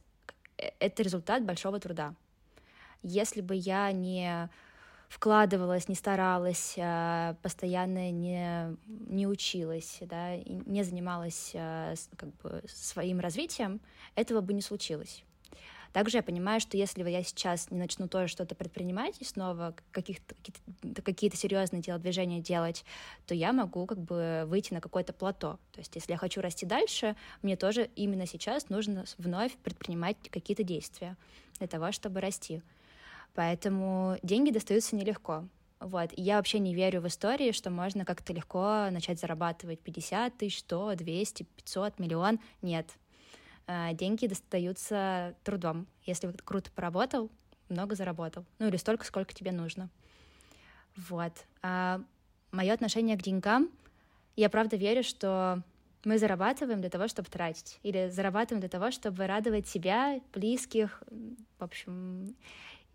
это 0.58 1.04
результат 1.04 1.44
большого 1.44 1.80
труда. 1.80 2.16
Если 3.04 3.42
бы 3.42 3.56
я 3.56 3.92
не 3.92 4.50
вкладывалась, 5.10 5.90
не 5.90 5.96
старалась, 5.96 6.78
постоянно 7.42 8.12
не, 8.12 8.78
не 8.88 9.28
училась, 9.28 9.98
да, 10.02 10.38
не 10.38 10.84
занималась 10.84 11.52
как 11.52 12.34
бы 12.42 12.64
своим 12.68 13.20
развитием, 13.20 13.82
этого 14.16 14.40
бы 14.40 14.54
не 14.54 14.62
случилось. 14.62 15.26
Также 15.92 16.18
я 16.18 16.24
понимаю, 16.24 16.60
что 16.60 16.78
если 16.78 17.08
я 17.10 17.24
сейчас 17.24 17.72
не 17.72 17.80
начну 17.80 18.08
тоже 18.08 18.28
что-то 18.28 18.54
предпринимать 18.54 19.20
и 19.20 19.26
снова 19.26 19.74
каких-то, 19.92 20.36
какие-то, 20.36 21.02
какие-то 21.02 21.36
серьезные 21.36 21.82
телодвижения 21.82 22.40
делать, 22.40 22.86
то 23.26 23.34
я 23.34 23.54
могу 23.54 23.88
как 23.88 23.98
бы 24.00 24.44
выйти 24.46 24.72
на 24.72 24.82
какое-то 24.82 25.14
плато. 25.14 25.58
То 25.72 25.80
есть 25.80 25.96
если 25.96 26.12
я 26.12 26.18
хочу 26.20 26.42
расти 26.42 26.68
дальше, 26.68 27.16
мне 27.42 27.56
тоже 27.56 27.90
именно 27.96 28.28
сейчас 28.28 28.70
нужно 28.70 29.06
вновь 29.18 29.56
предпринимать 29.58 30.18
какие-то 30.30 30.64
действия 30.64 31.18
для 31.58 31.68
того, 31.68 31.92
чтобы 31.92 32.22
расти. 32.22 32.62
Поэтому 33.34 34.18
деньги 34.24 34.52
достаются 34.52 34.96
нелегко. 34.96 35.48
Вот. 35.80 36.12
И 36.14 36.22
я 36.22 36.38
вообще 36.38 36.60
не 36.60 36.74
верю 36.76 37.02
в 37.02 37.08
истории, 37.08 37.52
что 37.52 37.70
можно 37.70 38.04
как-то 38.04 38.34
легко 38.34 38.90
начать 38.92 39.20
зарабатывать 39.20 39.80
50 39.80 40.38
тысяч, 40.38 40.60
100, 40.60 40.96
200, 40.96 41.44
500, 41.44 42.00
миллион. 42.00 42.40
Нет. 42.62 42.90
А, 43.68 43.94
деньги 43.94 44.28
достаются 44.28 45.36
трудом. 45.44 45.88
Если 46.04 46.32
круто 46.44 46.72
поработал, 46.72 47.30
много 47.70 47.96
заработал. 47.96 48.46
Ну 48.58 48.68
или 48.68 48.78
столько, 48.78 49.06
сколько 49.06 49.34
тебе 49.34 49.52
нужно. 49.52 49.90
Вот. 50.96 51.34
А 51.62 52.02
мое 52.52 52.74
отношение 52.74 53.18
к 53.18 53.22
деньгам, 53.22 53.70
я 54.36 54.50
правда 54.50 54.76
верю, 54.76 55.04
что 55.04 55.64
мы 56.04 56.18
зарабатываем 56.18 56.82
для 56.82 56.90
того, 56.90 57.08
чтобы 57.08 57.30
тратить, 57.30 57.80
или 57.84 58.10
зарабатываем 58.10 58.60
для 58.60 58.70
того, 58.70 58.92
чтобы 58.92 59.28
радовать 59.28 59.68
себя, 59.68 60.20
близких, 60.34 61.04
в 61.58 61.64
общем, 61.64 62.36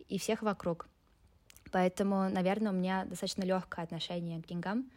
и 0.08 0.18
всех 0.18 0.42
вокруг. 0.42 0.88
Поэтому, 1.72 2.28
наверное, 2.28 2.72
у 2.72 2.74
меня 2.74 3.04
достаточно 3.04 3.42
легкое 3.42 3.84
отношение 3.84 4.40
к 4.40 4.46
деньгам. 4.46 4.90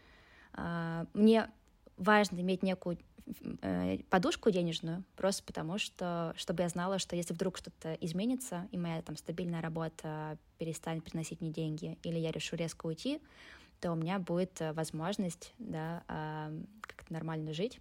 А, 0.53 1.05
мне 1.13 1.49
важно 1.97 2.39
иметь 2.39 2.61
некую 2.63 2.99
э, 3.61 3.97
подушку 4.09 4.51
денежную, 4.51 5.03
просто 5.15 5.43
потому 5.43 5.77
что, 5.77 6.33
чтобы 6.37 6.63
я 6.63 6.69
знала, 6.69 6.99
что 6.99 7.15
если 7.15 7.33
вдруг 7.33 7.57
что-то 7.57 7.93
изменится, 7.95 8.67
и 8.71 8.77
моя 8.77 9.01
там 9.01 9.17
стабильная 9.17 9.61
работа 9.61 10.37
перестанет 10.59 11.03
приносить 11.03 11.41
мне 11.41 11.51
деньги, 11.51 11.97
или 12.03 12.19
я 12.19 12.31
решу 12.31 12.55
резко 12.55 12.85
уйти, 12.85 13.21
то 13.81 13.91
у 13.91 13.95
меня 13.95 14.19
будет 14.19 14.61
э, 14.61 14.73
возможность, 14.73 15.53
да, 15.57 16.03
как-то 16.81 17.13
нормально 17.13 17.53
жить, 17.53 17.79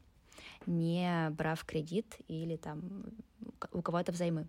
не 0.67 1.29
брав 1.31 1.65
кредит 1.65 2.17
или 2.29 2.57
там 2.57 3.05
у 3.73 3.83
кого-то 3.83 4.13
взаймы. 4.13 4.47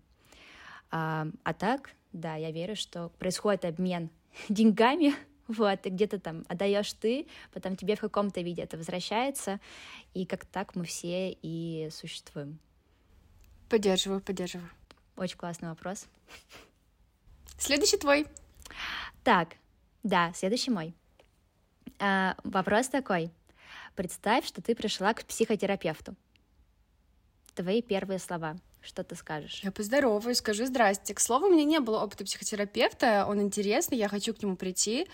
А, 0.90 1.26
а 1.44 1.54
так, 1.54 1.90
да, 2.12 2.36
я 2.36 2.50
верю, 2.50 2.76
что 2.76 3.10
происходит 3.18 3.64
обмен 3.64 4.10
деньгами 4.48 5.14
вот, 5.48 5.86
и 5.86 5.90
где-то 5.90 6.20
там 6.20 6.44
отдаешь 6.48 6.92
ты, 6.92 7.26
потом 7.52 7.74
тебе 7.74 7.96
в 7.96 8.00
каком-то 8.00 8.42
виде 8.42 8.62
это 8.62 8.76
возвращается, 8.76 9.60
и 10.12 10.26
как 10.26 10.44
так 10.44 10.76
мы 10.76 10.84
все 10.84 11.36
и 11.42 11.88
существуем. 11.90 12.58
Поддерживаю, 13.70 14.20
поддерживаю. 14.20 14.68
Очень 15.16 15.38
классный 15.38 15.70
вопрос. 15.70 16.06
Следующий 17.58 17.96
твой. 17.96 18.26
Так, 19.24 19.56
да, 20.02 20.32
следующий 20.34 20.70
мой. 20.70 20.94
А, 21.98 22.36
вопрос 22.44 22.88
такой. 22.88 23.30
Представь, 23.96 24.46
что 24.46 24.62
ты 24.62 24.74
пришла 24.74 25.12
к 25.14 25.24
психотерапевту. 25.24 26.14
Твои 27.54 27.82
первые 27.82 28.18
слова. 28.18 28.56
Что 28.88 29.04
ты 29.04 29.16
скажешь? 29.16 29.60
Я 29.62 29.70
поздороваюсь, 29.70 30.38
скажу 30.38 30.64
здрасте. 30.64 31.12
К 31.12 31.20
слову, 31.20 31.46
у 31.46 31.50
меня 31.50 31.64
не 31.64 31.78
было 31.78 32.02
опыта 32.02 32.24
психотерапевта, 32.24 33.26
он 33.28 33.38
интересный, 33.42 33.98
я 33.98 34.08
хочу 34.08 34.32
к 34.32 34.42
нему 34.42 34.56
прийти. 34.56 35.06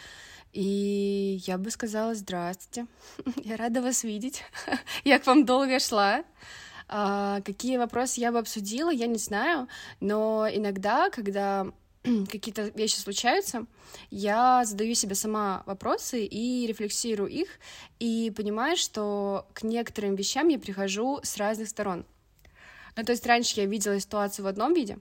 И 0.52 1.40
я 1.44 1.58
бы 1.58 1.72
сказала 1.72 2.14
здравствуйте, 2.14 2.86
я 3.42 3.56
рада 3.56 3.82
вас 3.82 4.04
видеть, 4.04 4.44
я 5.04 5.18
к 5.18 5.26
вам 5.26 5.44
долго 5.44 5.80
шла. 5.80 6.22
А, 6.86 7.40
какие 7.40 7.76
вопросы 7.76 8.20
я 8.20 8.30
бы 8.30 8.38
обсудила, 8.38 8.90
я 8.90 9.08
не 9.08 9.18
знаю, 9.18 9.66
но 9.98 10.46
иногда, 10.48 11.10
когда 11.10 11.66
какие-то 12.30 12.70
вещи 12.76 12.98
случаются, 13.00 13.66
я 14.12 14.64
задаю 14.64 14.94
себе 14.94 15.16
сама 15.16 15.64
вопросы 15.66 16.24
и 16.24 16.64
рефлексирую 16.68 17.28
их, 17.28 17.48
и 17.98 18.32
понимаю, 18.36 18.76
что 18.76 19.48
к 19.52 19.64
некоторым 19.64 20.14
вещам 20.14 20.46
я 20.46 20.60
прихожу 20.60 21.18
с 21.24 21.36
разных 21.38 21.68
сторон. 21.68 22.06
Ну, 22.96 23.04
то 23.04 23.12
есть 23.12 23.26
раньше 23.26 23.60
я 23.60 23.66
видела 23.66 23.98
ситуацию 23.98 24.44
в 24.44 24.48
одном 24.48 24.74
виде, 24.74 24.98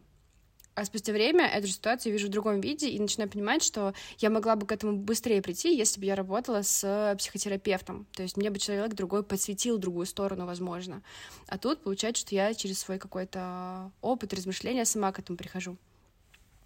а 0.75 0.85
спустя 0.85 1.13
время 1.13 1.45
эту 1.45 1.67
же 1.67 1.73
ситуацию 1.73 2.13
вижу 2.13 2.27
в 2.27 2.31
другом 2.31 2.59
виде 2.59 2.89
и 2.89 2.99
начинаю 2.99 3.29
понимать, 3.29 3.63
что 3.63 3.93
я 4.17 4.31
могла 4.31 4.55
бы 4.55 4.65
к 4.65 4.71
этому 4.71 4.97
быстрее 4.97 5.41
прийти, 5.41 5.75
если 5.75 5.99
бы 5.99 6.07
я 6.07 6.15
работала 6.15 6.63
с 6.63 7.15
психотерапевтом. 7.19 8.07
То 8.13 8.23
есть 8.23 8.37
мне 8.37 8.49
бы 8.49 8.57
человек 8.57 8.93
другой 8.95 9.23
подсветил 9.23 9.77
другую 9.77 10.07
сторону, 10.07 10.47
возможно. 10.47 11.03
А 11.47 11.59
тут 11.59 11.83
получается, 11.83 12.21
что 12.21 12.33
я 12.33 12.53
через 12.55 12.79
свой 12.79 12.97
какой-то 12.97 13.91
опыт, 14.01 14.33
размышления 14.33 14.85
сама 14.85 15.11
к 15.11 15.19
этому 15.19 15.37
прихожу. 15.37 15.77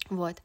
Вот. 0.09 0.37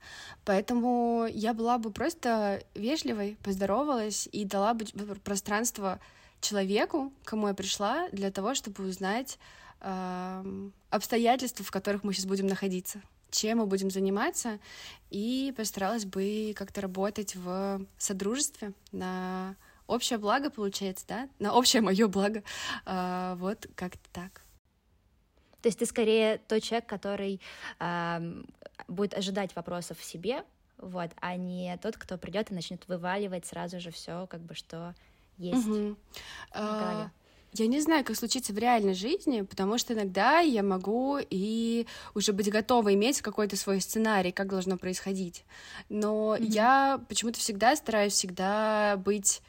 Поэтому 0.45 1.29
я 1.31 1.55
была 1.55 1.79
бы 1.79 1.93
просто 1.93 2.65
вежливой, 2.75 3.37
поздоровалась 3.45 4.29
и 4.33 4.45
дала 4.45 4.75
бы 4.75 4.87
пространство 5.23 6.01
человеку, 6.41 7.13
кому 7.23 7.47
я 7.47 7.55
пришла, 7.55 8.09
для 8.11 8.33
того, 8.33 8.55
чтобы 8.55 8.89
узнать 8.89 9.39
э, 9.83 10.71
обстоятельства, 10.91 11.65
в 11.65 11.71
которых 11.71 12.05
мы 12.05 12.13
сейчас 12.15 12.27
будем 12.27 12.47
находиться, 12.47 13.03
чем 13.31 13.59
мы 13.59 13.67
будем 13.67 13.91
заниматься, 13.91 14.59
и 15.11 15.53
постаралась 15.57 16.05
бы 16.05 16.55
как-то 16.57 16.81
работать 16.81 17.35
в 17.37 17.85
содружестве 17.99 18.73
на 18.93 19.57
общее 19.87 20.19
благо, 20.19 20.51
получается, 20.51 21.05
да, 21.07 21.29
на 21.39 21.55
общее 21.55 21.83
мое 21.83 22.09
благо, 22.09 22.43
э, 22.87 23.35
вот 23.39 23.67
как-то 23.75 24.09
так. 24.13 24.43
То 25.61 25.69
есть 25.69 25.79
ты 25.79 25.87
скорее 25.87 26.39
тот 26.39 26.63
человек, 26.63 26.89
который 26.89 27.41
э, 27.79 28.43
будет 28.89 29.15
ожидать 29.15 29.55
вопросов 29.55 29.99
в 29.99 30.05
себе, 30.05 30.45
вот, 30.79 31.11
а 31.21 31.37
не 31.37 31.77
тот, 31.79 31.97
кто 31.97 32.19
придет 32.19 32.51
и 32.51 32.55
начнет 32.55 32.87
вываливать 32.89 33.47
сразу 33.47 33.79
же 33.79 33.91
все, 33.93 34.27
как 34.27 34.41
бы 34.41 34.55
что 34.55 34.95
есть. 35.39 35.67
Угу. 35.67 35.97
А, 36.53 37.11
я 37.55 37.67
не 37.67 37.81
знаю, 37.81 38.05
как 38.05 38.17
случится 38.17 38.53
в 38.53 38.59
реальной 38.59 38.95
жизни, 38.95 39.43
потому 39.43 39.77
что 39.77 39.93
иногда 39.93 40.41
я 40.41 40.63
могу 40.63 41.19
и 41.19 41.87
уже 42.15 42.33
быть 42.33 42.51
готова 42.51 42.95
иметь 42.95 43.21
какой-то 43.21 43.57
свой 43.57 43.81
сценарий, 43.81 44.33
как 44.33 44.49
должно 44.49 44.79
происходить. 44.79 45.45
Но 45.91 46.35
mm-hmm. 46.35 46.47
я 46.47 47.01
почему-то 47.09 47.39
всегда 47.39 47.77
стараюсь 47.77 48.15
всегда 48.15 48.97
быть 48.97 49.43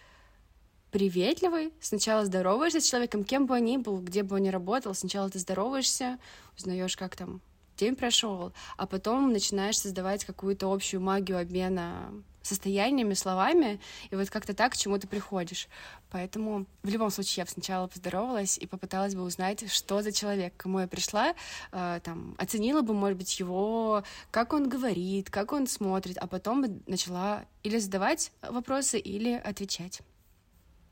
приветливый. 0.91 1.73
Сначала 1.79 2.25
здороваешься 2.25 2.81
с 2.81 2.89
человеком, 2.89 3.23
кем 3.23 3.45
бы 3.45 3.55
он 3.55 3.63
ни 3.63 3.77
был, 3.77 3.99
где 3.99 4.21
бы 4.23 4.35
он 4.35 4.43
ни 4.43 4.49
работал. 4.49 4.93
Сначала 4.93 5.29
ты 5.29 5.39
здороваешься, 5.39 6.19
узнаешь, 6.57 6.97
как 6.97 7.15
там 7.15 7.41
день 7.77 7.95
прошел, 7.95 8.53
а 8.77 8.85
потом 8.85 9.31
начинаешь 9.31 9.79
создавать 9.79 10.25
какую-то 10.25 10.71
общую 10.71 11.01
магию 11.01 11.39
обмена 11.39 12.11
состояниями, 12.43 13.15
словами, 13.15 13.79
и 14.11 14.15
вот 14.15 14.29
как-то 14.29 14.53
так 14.53 14.73
к 14.73 14.77
чему 14.77 14.99
ты 14.99 15.07
приходишь. 15.07 15.67
Поэтому 16.11 16.67
в 16.83 16.89
любом 16.89 17.09
случае 17.09 17.41
я 17.41 17.45
бы 17.45 17.51
сначала 17.51 17.87
поздоровалась 17.87 18.57
и 18.59 18.67
попыталась 18.67 19.15
бы 19.15 19.23
узнать, 19.23 19.71
что 19.71 20.01
за 20.03 20.11
человек, 20.11 20.55
к 20.55 20.61
кому 20.61 20.79
я 20.79 20.87
пришла, 20.87 21.33
э, 21.71 21.99
там, 22.03 22.35
оценила 22.37 22.81
бы, 22.81 22.93
может 22.93 23.17
быть, 23.17 23.39
его, 23.39 24.03
как 24.29 24.53
он 24.53 24.69
говорит, 24.69 25.31
как 25.31 25.53
он 25.53 25.65
смотрит, 25.65 26.17
а 26.17 26.27
потом 26.27 26.61
бы 26.61 26.81
начала 26.85 27.45
или 27.63 27.79
задавать 27.79 28.31
вопросы, 28.41 28.99
или 28.99 29.33
отвечать. 29.33 30.01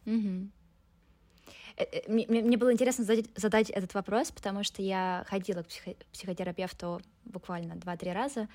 Угу. 0.05 0.49
Мне, 2.07 2.25
мне 2.27 2.57
было 2.57 2.73
интересно 2.73 3.03
задать, 3.03 3.25
задать 3.35 3.69
этот 3.69 3.93
вопрос, 3.93 4.31
потому 4.31 4.63
что 4.63 4.81
я 4.81 5.25
ходила 5.27 5.63
к 5.63 5.67
психо, 5.67 5.95
психотерапевту 6.11 7.01
буквально 7.25 7.73
2-3 7.73 8.13
раза, 8.13 8.47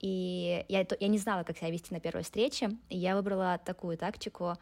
и 0.00 0.64
я, 0.68 0.86
я 0.98 1.08
не 1.08 1.18
знала, 1.18 1.44
как 1.44 1.58
себя 1.58 1.70
вести 1.70 1.92
на 1.92 2.00
первой 2.00 2.22
встрече, 2.22 2.70
и 2.88 2.98
я 2.98 3.14
выбрала 3.14 3.60
такую 3.64 3.96
тактику, 3.96 4.54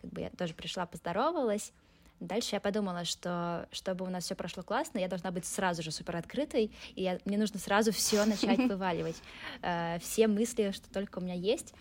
как 0.00 0.10
бы 0.10 0.22
я 0.22 0.30
тоже 0.30 0.54
пришла, 0.54 0.86
поздоровалась, 0.86 1.72
Дальше 2.20 2.56
я 2.56 2.60
подумала, 2.60 3.04
что 3.04 3.68
чтобы 3.72 4.06
у 4.06 4.08
нас 4.08 4.24
все 4.24 4.34
прошло 4.34 4.62
классно, 4.62 4.98
я 4.98 5.08
должна 5.08 5.30
быть 5.30 5.44
сразу 5.44 5.82
же 5.82 5.90
супер 5.90 6.16
открытой, 6.16 6.72
и 6.94 7.02
я, 7.02 7.18
мне 7.26 7.36
нужно 7.36 7.60
сразу 7.60 7.92
все 7.92 8.24
начать 8.24 8.58
вываливать, 8.70 9.16
э, 9.60 9.98
все 10.00 10.26
мысли, 10.26 10.70
что 10.70 10.90
только 10.90 11.18
у 11.18 11.20
меня 11.20 11.34
есть, 11.34 11.74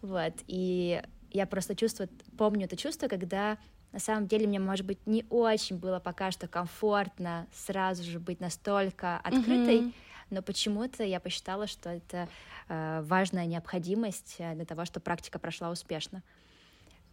вот. 0.00 0.32
И 0.46 1.02
я 1.32 1.46
просто 1.46 1.76
чувствую, 1.76 2.08
помню 2.38 2.64
это 2.64 2.76
чувство, 2.76 3.08
когда 3.08 3.58
на 3.92 3.98
самом 3.98 4.26
деле 4.26 4.46
мне, 4.46 4.58
может 4.58 4.86
быть, 4.86 5.06
не 5.06 5.26
очень 5.28 5.76
было 5.76 6.00
пока 6.00 6.30
что 6.30 6.48
комфортно 6.48 7.46
сразу 7.52 8.04
же 8.04 8.18
быть 8.18 8.40
настолько 8.40 9.18
открытой, 9.18 9.80
mm-hmm. 9.80 9.94
Но 10.30 10.42
почему-то 10.42 11.04
я 11.04 11.20
посчитала, 11.20 11.66
что 11.66 11.90
это 11.90 12.28
э, 12.68 13.02
важная 13.02 13.46
необходимость 13.46 14.36
э, 14.38 14.54
для 14.54 14.64
того, 14.64 14.84
чтобы 14.84 15.04
практика 15.04 15.38
прошла 15.38 15.70
успешно. 15.70 16.22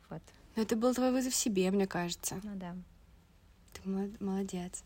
Вот. 0.10 0.22
Но 0.56 0.64
это 0.64 0.76
был 0.76 0.94
твой 0.94 1.12
вызов 1.12 1.34
себе, 1.36 1.72
мне 1.72 1.88
кажется. 1.88 2.40
Ну 2.44 2.52
да. 2.56 2.76
Ты 3.74 3.90
молодец. 4.20 4.84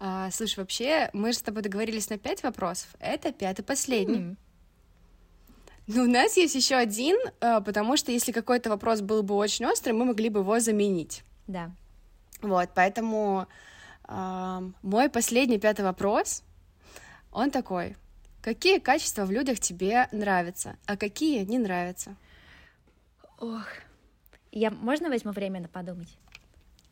А, 0.00 0.30
слушай, 0.30 0.58
вообще, 0.58 1.08
мы 1.12 1.32
же 1.32 1.38
с 1.38 1.42
тобой 1.42 1.62
договорились 1.62 2.10
на 2.10 2.18
пять 2.18 2.42
вопросов. 2.42 2.88
Это 2.98 3.32
пятый 3.32 3.62
последний. 3.62 4.18
Mm-hmm. 4.18 4.36
Ну, 5.86 6.04
у 6.04 6.06
нас 6.06 6.36
есть 6.36 6.54
еще 6.54 6.76
один, 6.76 7.16
э, 7.40 7.60
потому 7.60 7.96
что 7.96 8.10
если 8.10 8.32
какой-то 8.32 8.70
вопрос 8.70 9.02
был 9.02 9.22
бы 9.22 9.34
очень 9.34 9.66
острый, 9.66 9.92
мы 9.92 10.06
могли 10.06 10.30
бы 10.30 10.40
его 10.40 10.58
заменить. 10.58 11.22
Да. 11.46 11.70
Вот, 12.40 12.70
поэтому 12.74 13.46
э, 14.08 14.70
мой 14.82 15.10
последний 15.10 15.58
пятый 15.58 15.82
вопрос, 15.82 16.42
он 17.34 17.50
такой. 17.50 17.96
Какие 18.40 18.78
качества 18.78 19.24
в 19.24 19.30
людях 19.30 19.58
тебе 19.58 20.08
нравятся, 20.12 20.76
а 20.86 20.96
какие 20.96 21.44
не 21.44 21.58
нравятся? 21.58 22.16
Ох, 23.38 23.66
я 24.52 24.70
можно 24.70 25.08
возьму 25.08 25.32
время 25.32 25.60
на 25.60 25.68
подумать? 25.68 26.16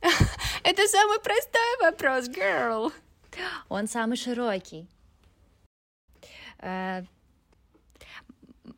Это 0.65 0.83
самый 0.89 1.21
простой 1.21 1.77
вопрос, 1.81 2.29
girl. 2.29 2.93
Он 3.69 3.87
самый 3.87 4.17
широкий. 4.17 4.89
Э, 6.59 7.05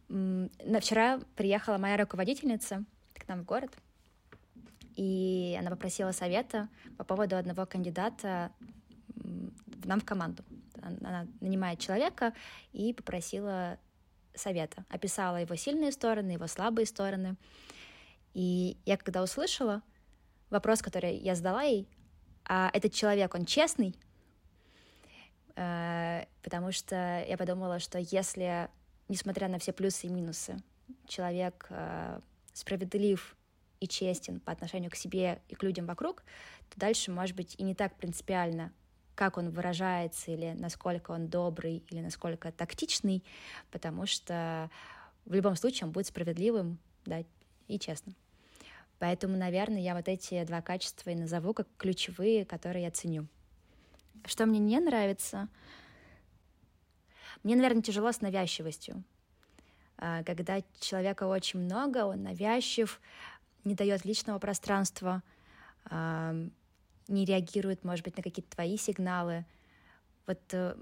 на 0.09 0.81
вчера 0.81 1.21
приехала 1.37 1.79
моя 1.79 1.97
руководительница 1.97 2.85
к 3.15 3.27
нам 3.27 3.41
в 3.41 3.45
город, 3.45 3.73
и 4.97 5.57
она 5.59 5.71
попросила 5.71 6.13
совета 6.13 6.69
по 6.99 7.05
поводу 7.05 7.37
одного 7.37 7.65
кандидата 7.67 8.53
в 9.17 9.87
нам 9.87 10.01
в 10.01 10.05
команду. 10.05 10.45
Она 11.01 11.27
нанимает 11.41 11.79
человека 11.79 12.33
и 12.73 12.93
попросила 12.93 13.79
совета, 14.35 14.85
описала 14.89 15.37
его 15.37 15.55
сильные 15.55 15.93
стороны, 15.93 16.33
его 16.33 16.47
слабые 16.47 16.87
стороны. 16.87 17.37
И 18.33 18.77
я 18.85 18.97
когда 18.97 19.23
услышала 19.23 19.83
вопрос, 20.51 20.83
который 20.83 21.17
я 21.17 21.35
задала 21.35 21.63
ей, 21.63 21.89
а 22.45 22.71
этот 22.73 22.93
человек, 22.93 23.35
он 23.35 23.47
честный? 23.47 23.95
Э, 25.57 26.25
потому 26.43 26.73
что 26.73 27.25
я 27.27 27.37
подумала, 27.37 27.79
что 27.79 27.99
если 27.99 28.69
несмотря 29.09 29.49
на 29.49 29.59
все 29.59 29.73
плюсы 29.73 30.07
и 30.07 30.11
минусы, 30.11 30.57
человек 31.07 31.67
э, 31.71 32.21
справедлив 32.53 33.37
и 33.81 33.89
честен 33.89 34.41
по 34.41 34.53
отношению 34.53 34.91
к 34.91 34.97
себе 34.97 35.43
и 35.49 35.55
к 35.55 35.63
людям 35.63 35.87
вокруг, 35.87 36.23
то 36.71 36.81
дальше, 36.81 37.11
может 37.11 37.37
быть, 37.37 37.55
и 37.59 37.63
не 37.63 37.75
так 37.75 37.97
принципиально, 37.97 38.73
как 39.15 39.37
он 39.37 39.51
выражается, 39.51 40.31
или 40.31 40.53
насколько 40.57 41.13
он 41.13 41.29
добрый, 41.29 41.85
или 41.91 42.01
насколько 42.01 42.51
тактичный, 42.53 43.23
потому 43.71 44.07
что 44.07 44.71
в 45.25 45.35
любом 45.35 45.57
случае 45.57 45.87
он 45.87 45.93
будет 45.93 46.07
справедливым 46.07 46.79
да, 47.07 47.25
и 47.69 47.79
честным. 47.79 48.15
Поэтому, 48.99 49.37
наверное, 49.37 49.81
я 49.81 49.95
вот 49.95 50.09
эти 50.09 50.43
два 50.45 50.63
качества 50.63 51.11
и 51.11 51.15
назову 51.15 51.53
как 51.53 51.67
ключевые, 51.77 52.45
которые 52.45 52.85
я 52.85 52.91
ценю. 52.91 53.27
Что 54.25 54.47
мне 54.47 54.59
не 54.59 54.79
нравится— 54.81 55.49
мне, 57.45 57.57
наверное, 57.57 57.83
тяжело 57.83 58.11
с 58.11 58.23
навязчивостью. 58.23 59.05
А, 59.99 60.25
когда 60.25 60.63
человека 60.81 61.25
очень 61.25 61.61
много, 61.61 62.07
он 62.07 62.23
навязчив, 62.23 63.01
не 63.65 63.75
дает 63.75 64.05
личного 64.05 64.39
пространства, 64.39 65.23
не 67.09 67.25
реагирует, 67.25 67.85
может 67.85 68.05
быть, 68.05 68.17
на 68.17 68.23
какие-то 68.23 68.55
твои 68.55 68.77
сигналы. 68.77 69.45
Вот 70.27 70.39
э, 70.53 70.75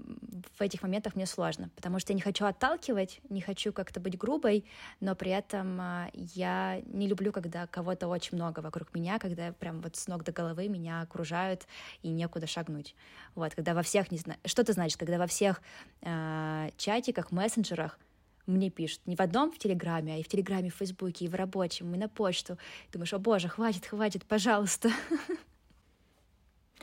в 0.57 0.61
этих 0.61 0.81
моментах 0.83 1.15
мне 1.15 1.25
сложно, 1.25 1.69
потому 1.75 1.99
что 1.99 2.13
я 2.13 2.15
не 2.15 2.21
хочу 2.21 2.45
отталкивать, 2.45 3.19
не 3.29 3.41
хочу 3.41 3.73
как-то 3.73 3.99
быть 3.99 4.17
грубой, 4.17 4.63
но 5.01 5.15
при 5.15 5.31
этом 5.31 5.79
а, 5.81 6.09
я 6.13 6.81
не 6.85 7.07
люблю, 7.07 7.33
когда 7.33 7.67
кого-то 7.67 8.07
очень 8.07 8.37
много 8.37 8.61
вокруг 8.61 8.93
меня, 8.93 9.19
когда 9.19 9.51
прям 9.51 9.81
вот 9.81 9.97
с 9.97 10.07
ног 10.07 10.23
до 10.23 10.31
головы 10.31 10.69
меня 10.69 11.01
окружают 11.01 11.67
и 12.03 12.09
некуда 12.09 12.47
шагнуть. 12.47 12.95
Вот, 13.35 13.53
когда 13.53 13.73
во 13.73 13.81
всех, 13.81 14.11
не 14.11 14.17
знаю, 14.17 14.39
что 14.45 14.61
это 14.61 14.71
значит, 14.71 14.97
когда 14.97 15.17
во 15.17 15.27
всех 15.27 15.61
э, 16.01 16.69
чатиках, 16.77 17.31
мессенджерах 17.31 17.99
мне 18.45 18.69
пишут. 18.69 19.01
Не 19.05 19.15
в 19.15 19.19
одном 19.19 19.51
в 19.51 19.57
Телеграме, 19.57 20.15
а 20.15 20.17
и 20.17 20.23
в 20.23 20.27
Телеграме, 20.27 20.69
в 20.69 20.75
Фейсбуке, 20.75 21.25
и 21.25 21.27
в 21.27 21.35
рабочем, 21.35 21.93
и 21.93 21.97
на 21.97 22.07
почту. 22.07 22.57
Думаешь, 22.91 23.13
о 23.13 23.19
боже, 23.19 23.49
хватит, 23.49 23.85
хватит, 23.85 24.25
пожалуйста. 24.25 24.89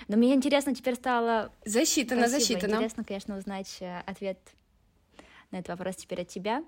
Но 0.09 0.17
мне 0.17 0.35
интересно 0.35 0.75
теперь 0.75 0.95
стало... 0.95 1.53
Засчитано, 1.65 2.29
Спасибо. 2.29 2.41
засчитано. 2.41 2.75
Интересно, 2.77 3.05
конечно, 3.05 3.37
узнать 3.37 3.77
э, 3.81 4.01
ответ 4.07 4.39
на 5.51 5.59
этот 5.59 5.71
вопрос 5.71 5.97
теперь 5.97 6.23
от 6.23 6.29
тебя. 6.29 6.65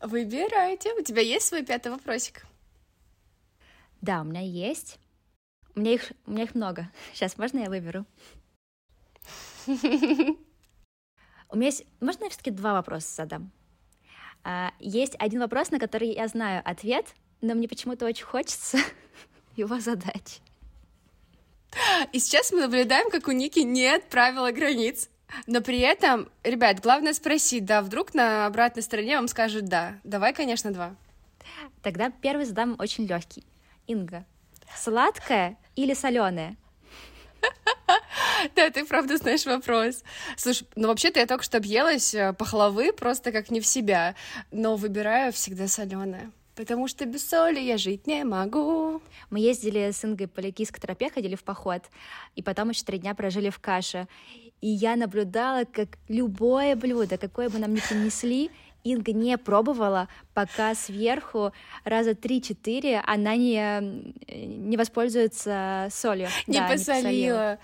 Выбирайте. 0.00 0.94
У 0.94 1.02
тебя 1.02 1.22
есть 1.22 1.46
свой 1.46 1.64
пятый 1.64 1.92
вопросик? 1.92 2.46
Да, 4.00 4.22
у 4.22 4.24
меня 4.24 4.40
есть. 4.40 4.98
У 5.74 5.80
меня 5.80 5.92
их, 5.94 6.12
у 6.26 6.30
меня 6.32 6.44
их 6.44 6.54
много. 6.54 6.90
Сейчас, 7.12 7.36
можно 7.38 7.58
я 7.58 7.68
выберу? 7.68 8.06
У 9.66 11.56
меня 11.56 11.66
есть... 11.66 11.84
Можно 12.00 12.24
я 12.24 12.30
все-таки 12.30 12.50
два 12.50 12.72
вопроса 12.72 13.14
задам? 13.14 13.50
А, 14.44 14.72
есть 14.78 15.16
один 15.18 15.40
вопрос, 15.40 15.70
на 15.70 15.78
который 15.78 16.12
я 16.14 16.28
знаю 16.28 16.62
ответ, 16.64 17.14
но 17.40 17.54
мне 17.54 17.68
почему-то 17.68 18.06
очень 18.06 18.24
хочется 18.24 18.78
его 19.56 19.80
задать. 19.80 20.40
И 22.12 22.18
сейчас 22.18 22.52
мы 22.52 22.60
наблюдаем, 22.60 23.10
как 23.10 23.28
у 23.28 23.32
Ники 23.32 23.60
нет 23.60 24.08
правила 24.08 24.50
границ. 24.50 25.08
Но 25.46 25.60
при 25.60 25.78
этом, 25.78 26.28
ребят, 26.42 26.80
главное 26.80 27.12
спросить, 27.12 27.64
да, 27.64 27.82
вдруг 27.82 28.14
на 28.14 28.46
обратной 28.46 28.82
стороне 28.82 29.16
вам 29.16 29.28
скажут 29.28 29.66
да. 29.66 29.98
Давай, 30.02 30.34
конечно, 30.34 30.72
два. 30.72 30.96
Тогда 31.82 32.10
первый 32.10 32.44
задам 32.44 32.76
очень 32.78 33.06
легкий. 33.06 33.44
Инга, 33.86 34.24
сладкое 34.76 35.56
или 35.76 35.94
соленое? 35.94 36.56
Да, 38.56 38.70
ты 38.70 38.86
правда 38.86 39.18
знаешь 39.18 39.44
вопрос. 39.44 40.02
Слушай, 40.36 40.66
ну 40.74 40.88
вообще-то 40.88 41.20
я 41.20 41.26
только 41.26 41.44
что 41.44 41.58
объелась 41.58 42.14
э, 42.14 42.32
пахлавы 42.32 42.92
просто 42.92 43.32
как 43.32 43.50
не 43.50 43.60
в 43.60 43.66
себя, 43.66 44.14
но 44.50 44.76
выбираю 44.76 45.32
всегда 45.32 45.68
соленое. 45.68 46.30
Потому 46.54 46.88
что 46.88 47.06
без 47.06 47.28
соли 47.28 47.60
я 47.60 47.78
жить 47.78 48.06
не 48.06 48.24
могу. 48.24 49.00
Мы 49.30 49.40
ездили 49.40 49.90
с 49.90 50.04
Ингой 50.04 50.28
по 50.28 50.40
Ликийской 50.40 50.80
тропе, 50.80 51.10
ходили 51.10 51.34
в 51.36 51.44
поход, 51.44 51.84
и 52.36 52.42
потом 52.42 52.70
еще 52.70 52.84
три 52.84 52.98
дня 52.98 53.14
прожили 53.14 53.50
в 53.50 53.58
каше. 53.58 54.08
И 54.60 54.68
я 54.68 54.96
наблюдала, 54.96 55.64
как 55.64 55.98
любое 56.08 56.76
блюдо, 56.76 57.16
какое 57.16 57.48
бы 57.48 57.58
нам 57.58 57.72
ни 57.72 57.80
принесли, 57.80 58.50
Инга 58.82 59.12
не 59.12 59.36
пробовала, 59.36 60.08
пока 60.32 60.74
сверху 60.74 61.52
раза 61.84 62.14
три-четыре 62.14 63.02
она 63.06 63.36
не, 63.36 64.04
не 64.26 64.76
воспользуется 64.76 65.88
солью. 65.90 66.28
Не 66.46 66.58
да, 66.58 66.68
посолила. 66.68 66.96
Не 66.96 67.10
посолила. 67.10 67.58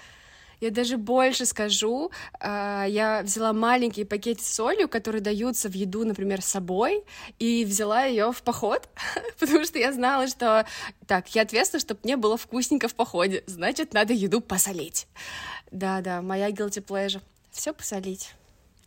Я 0.61 0.71
даже 0.71 0.97
больше 0.97 1.45
скажу, 1.45 2.11
а, 2.41 2.85
я 2.87 3.23
взяла 3.23 3.53
маленький 3.53 4.05
пакет 4.05 4.41
с 4.41 4.55
солью, 4.55 4.89
которые 4.89 5.21
даются 5.21 5.69
в 5.69 5.75
еду, 5.75 6.05
например, 6.05 6.41
с 6.41 6.47
собой, 6.47 7.05
и 7.39 7.65
взяла 7.65 8.05
ее 8.05 8.33
в 8.33 8.43
поход, 8.43 8.89
потому 9.39 9.65
что 9.65 9.79
я 9.79 9.93
знала, 9.93 10.27
что 10.29 10.67
так, 11.07 11.29
я 11.35 11.43
ответственна, 11.43 11.81
чтобы 11.81 12.01
мне 12.05 12.17
было 12.17 12.37
вкусненько 12.37 12.89
в 12.89 12.95
походе, 12.95 13.45
значит, 13.47 13.93
надо 13.93 14.13
еду 14.13 14.41
посолить. 14.41 15.07
Да-да, 15.71 16.23
моя 16.23 16.51
guilty 16.51 16.85
pleasure. 16.85 17.21
Все 17.51 17.73
посолить. 17.73 18.35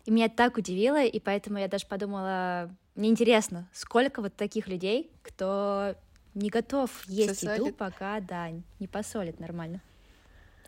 И 0.06 0.12
меня 0.12 0.30
так 0.30 0.58
удивило, 0.58 1.04
и 1.04 1.20
поэтому 1.20 1.60
я 1.60 1.68
даже 1.68 1.86
подумала, 1.86 2.70
мне 2.96 3.10
интересно, 3.10 3.68
сколько 3.74 4.22
вот 4.22 4.36
таких 4.36 4.68
людей, 4.68 5.12
кто 5.22 5.96
не 6.34 6.50
готов 6.50 6.90
есть 7.08 7.44
еду, 7.44 7.72
пока, 7.74 8.20
да, 8.20 8.50
не 8.80 8.88
посолит 8.88 9.40
нормально. 9.40 9.82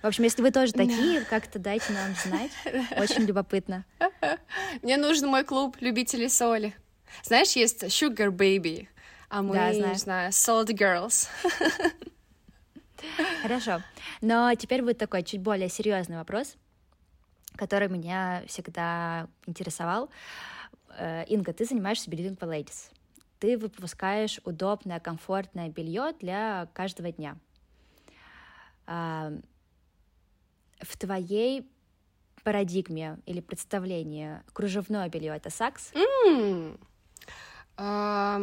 В 0.02 0.08
общем, 0.08 0.24
если 0.24 0.42
вы 0.42 0.52
тоже 0.52 0.74
такие, 0.74 1.22
как-то 1.22 1.60
дайте 1.60 1.94
нам 1.94 2.16
знать. 2.16 2.52
Очень 2.98 3.26
любопытно. 3.26 3.86
Мне 4.82 4.98
нужен 4.98 5.28
мой 5.28 5.44
клуб 5.44 5.78
любителей 5.80 6.28
соли. 6.28 6.76
Знаешь, 7.24 7.52
есть 7.52 7.84
Sugar 7.84 8.30
Baby, 8.30 8.88
а 9.30 9.44
мы, 9.44 9.54
да, 9.54 9.74
знаю. 9.74 9.90
не 9.90 10.00
знаю, 10.00 10.32
Salt 10.32 10.68
Girls. 10.70 11.28
Хорошо. 13.44 13.84
Но 14.22 14.54
теперь 14.56 14.82
будет 14.82 14.98
такой 14.98 15.24
чуть 15.24 15.42
более 15.42 15.70
серьезный 15.70 16.18
вопрос, 16.18 16.56
который 17.56 17.88
меня 17.88 18.44
всегда 18.48 19.28
интересовал. 19.46 20.10
Э, 20.98 21.26
Инга, 21.26 21.54
ты 21.54 21.66
занимаешься 21.66 22.10
бельем 22.10 22.34
for 22.34 22.50
ladies. 22.50 22.90
Ты 23.40 23.58
выпускаешь 23.58 24.40
удобное, 24.46 25.00
комфортное 25.00 25.70
белье 25.70 26.14
для 26.20 26.68
каждого 26.74 27.12
дня 27.12 27.38
в 30.82 30.98
твоей 30.98 31.68
парадигме 32.44 33.20
или 33.26 33.40
представлении 33.40 34.42
кружевное 34.54 35.10
белье 35.10 35.36
это 35.36 35.50
сакс? 35.50 35.92
Mm. 35.94 36.80
А, 37.78 38.42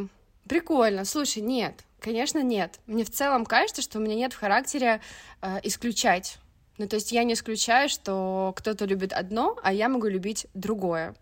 прикольно. 0.48 1.04
Слушай, 1.04 1.42
нет, 1.42 1.84
конечно, 2.00 2.42
нет. 2.42 2.80
Мне 2.86 3.04
в 3.04 3.10
целом 3.10 3.44
кажется, 3.44 3.82
что 3.82 3.98
у 3.98 4.00
меня 4.00 4.14
нет 4.14 4.32
в 4.32 4.38
характере 4.38 5.00
а, 5.40 5.60
исключать. 5.62 6.38
Ну, 6.78 6.86
то 6.86 6.94
есть 6.96 7.10
я 7.10 7.24
не 7.24 7.34
исключаю, 7.34 7.88
что 7.88 8.52
кто-то 8.56 8.84
любит 8.84 9.12
одно, 9.12 9.56
а 9.62 9.72
я 9.72 9.88
могу 9.88 10.06
любить 10.06 10.46
другое. 10.54 11.14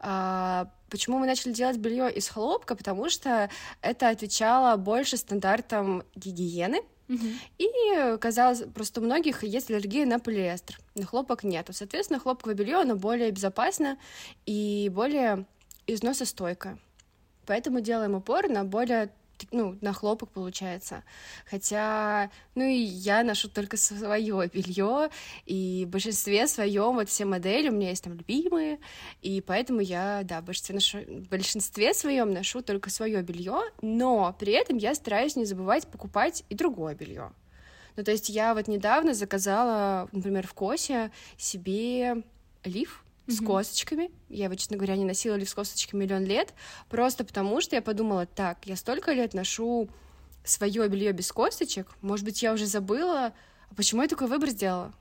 А, 0.00 0.70
почему 0.90 1.18
мы 1.18 1.26
начали 1.26 1.52
делать 1.52 1.78
белье 1.78 2.12
из 2.12 2.28
хлопка? 2.28 2.76
Потому 2.76 3.08
что 3.08 3.50
это 3.80 4.10
отвечало 4.10 4.76
больше 4.76 5.16
стандартам 5.16 6.02
гигиены, 6.14 6.82
и 7.08 8.16
казалось, 8.20 8.62
просто 8.74 9.00
у 9.00 9.04
многих 9.04 9.42
есть 9.42 9.70
аллергия 9.70 10.06
на 10.06 10.18
полиэстер, 10.18 10.78
на 10.94 11.06
хлопок 11.06 11.42
нет. 11.42 11.68
Соответственно, 11.72 12.20
хлопковое 12.20 12.54
белье 12.54 12.76
оно 12.76 12.96
более 12.96 13.30
безопасно 13.30 13.98
и 14.46 14.90
более 14.92 15.46
износостойкое. 15.86 16.78
Поэтому 17.46 17.80
делаем 17.80 18.14
упор 18.14 18.48
на 18.48 18.64
более 18.64 19.10
ну, 19.50 19.76
на 19.80 19.92
хлопок 19.92 20.30
получается. 20.30 21.04
Хотя, 21.48 22.30
ну 22.54 22.64
и 22.64 22.78
я 22.78 23.22
ношу 23.22 23.48
только 23.48 23.76
свое 23.76 24.48
белье, 24.52 25.10
и 25.46 25.84
в 25.86 25.90
большинстве 25.90 26.46
своем 26.46 26.94
вот 26.94 27.08
все 27.08 27.24
модели 27.24 27.68
у 27.68 27.72
меня 27.72 27.90
есть 27.90 28.04
там 28.04 28.14
любимые, 28.14 28.78
и 29.22 29.40
поэтому 29.40 29.80
я, 29.80 30.22
да, 30.24 30.40
в 30.40 30.44
большинстве, 30.44 30.74
ношу, 30.74 30.98
в 30.98 31.28
большинстве 31.28 31.94
своем 31.94 32.32
ношу 32.32 32.62
только 32.62 32.90
свое 32.90 33.22
белье, 33.22 33.62
но 33.82 34.34
при 34.38 34.52
этом 34.52 34.76
я 34.76 34.94
стараюсь 34.94 35.36
не 35.36 35.44
забывать 35.44 35.86
покупать 35.86 36.44
и 36.48 36.54
другое 36.54 36.94
белье. 36.94 37.32
Ну, 37.96 38.04
то 38.04 38.12
есть 38.12 38.28
я 38.28 38.54
вот 38.54 38.68
недавно 38.68 39.12
заказала, 39.12 40.08
например, 40.12 40.46
в 40.46 40.54
Косе 40.54 41.10
себе 41.36 42.22
лиф, 42.64 43.04
с 43.28 43.40
косточками. 43.40 44.10
Я 44.28 44.46
его, 44.46 44.54
честно 44.54 44.76
говоря, 44.76 44.96
не 44.96 45.04
носила 45.04 45.34
ли 45.34 45.44
с 45.44 45.54
косточками 45.54 46.04
миллион 46.04 46.24
лет, 46.24 46.54
просто 46.88 47.24
потому 47.24 47.60
что 47.60 47.76
я 47.76 47.82
подумала, 47.82 48.26
так, 48.26 48.58
я 48.64 48.74
столько 48.76 49.12
лет 49.12 49.34
ношу 49.34 49.88
свое 50.44 50.88
белье 50.88 51.12
без 51.12 51.30
косточек, 51.30 51.86
может 52.00 52.24
быть, 52.24 52.42
я 52.42 52.52
уже 52.52 52.66
забыла, 52.66 53.32
а 53.70 53.74
почему 53.76 54.02
я 54.02 54.08
такой 54.08 54.28
выбор 54.28 54.48
сделала? 54.48 54.94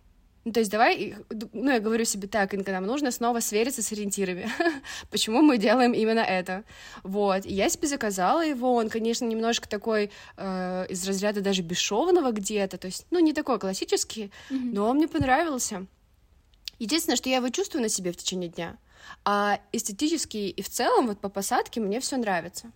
Ну, 0.43 0.53
то 0.53 0.61
есть 0.61 0.71
давай, 0.71 1.15
ну, 1.51 1.71
я 1.71 1.81
говорю 1.81 2.05
себе 2.05 2.27
так, 2.29 2.55
иногда 2.55 2.71
нам 2.71 2.85
нужно 2.85 3.11
снова 3.11 3.41
свериться 3.41 3.83
с 3.83 3.91
ориентирами. 3.91 4.49
Почему 5.11 5.41
мы 5.41 5.57
делаем 5.57 5.91
именно 5.91 6.21
это? 6.21 6.63
Вот, 7.03 7.45
и 7.45 7.53
я 7.53 7.67
себе 7.67 7.89
заказала 7.89 8.45
его, 8.45 8.75
он, 8.75 8.87
конечно, 8.87 9.25
немножко 9.25 9.67
такой 9.67 10.09
э, 10.37 10.85
из 10.87 11.05
разряда 11.05 11.41
даже 11.41 11.63
бесшовного 11.63 12.31
где-то, 12.31 12.77
то 12.77 12.87
есть, 12.87 13.05
ну, 13.11 13.19
не 13.19 13.33
такой 13.33 13.59
классический, 13.59 14.31
mm-hmm. 14.49 14.71
но 14.71 14.87
он 14.87 14.97
мне 14.97 15.09
понравился. 15.09 15.86
Единственное, 16.80 17.17
что 17.17 17.30
я 17.30 17.38
его 17.38 17.49
чувствую 17.49 17.82
на 17.82 17.89
себе 17.89 18.11
в 18.11 18.17
течение 18.17 18.49
дня. 18.49 18.78
А 19.25 19.59
эстетически 19.71 20.38
и 20.38 20.61
в 20.61 20.69
целом, 20.69 21.07
вот 21.07 21.19
по 21.19 21.30
посадке, 21.30 21.80
мне 21.80 21.99
все 21.99 22.17
нравится. 22.17 22.71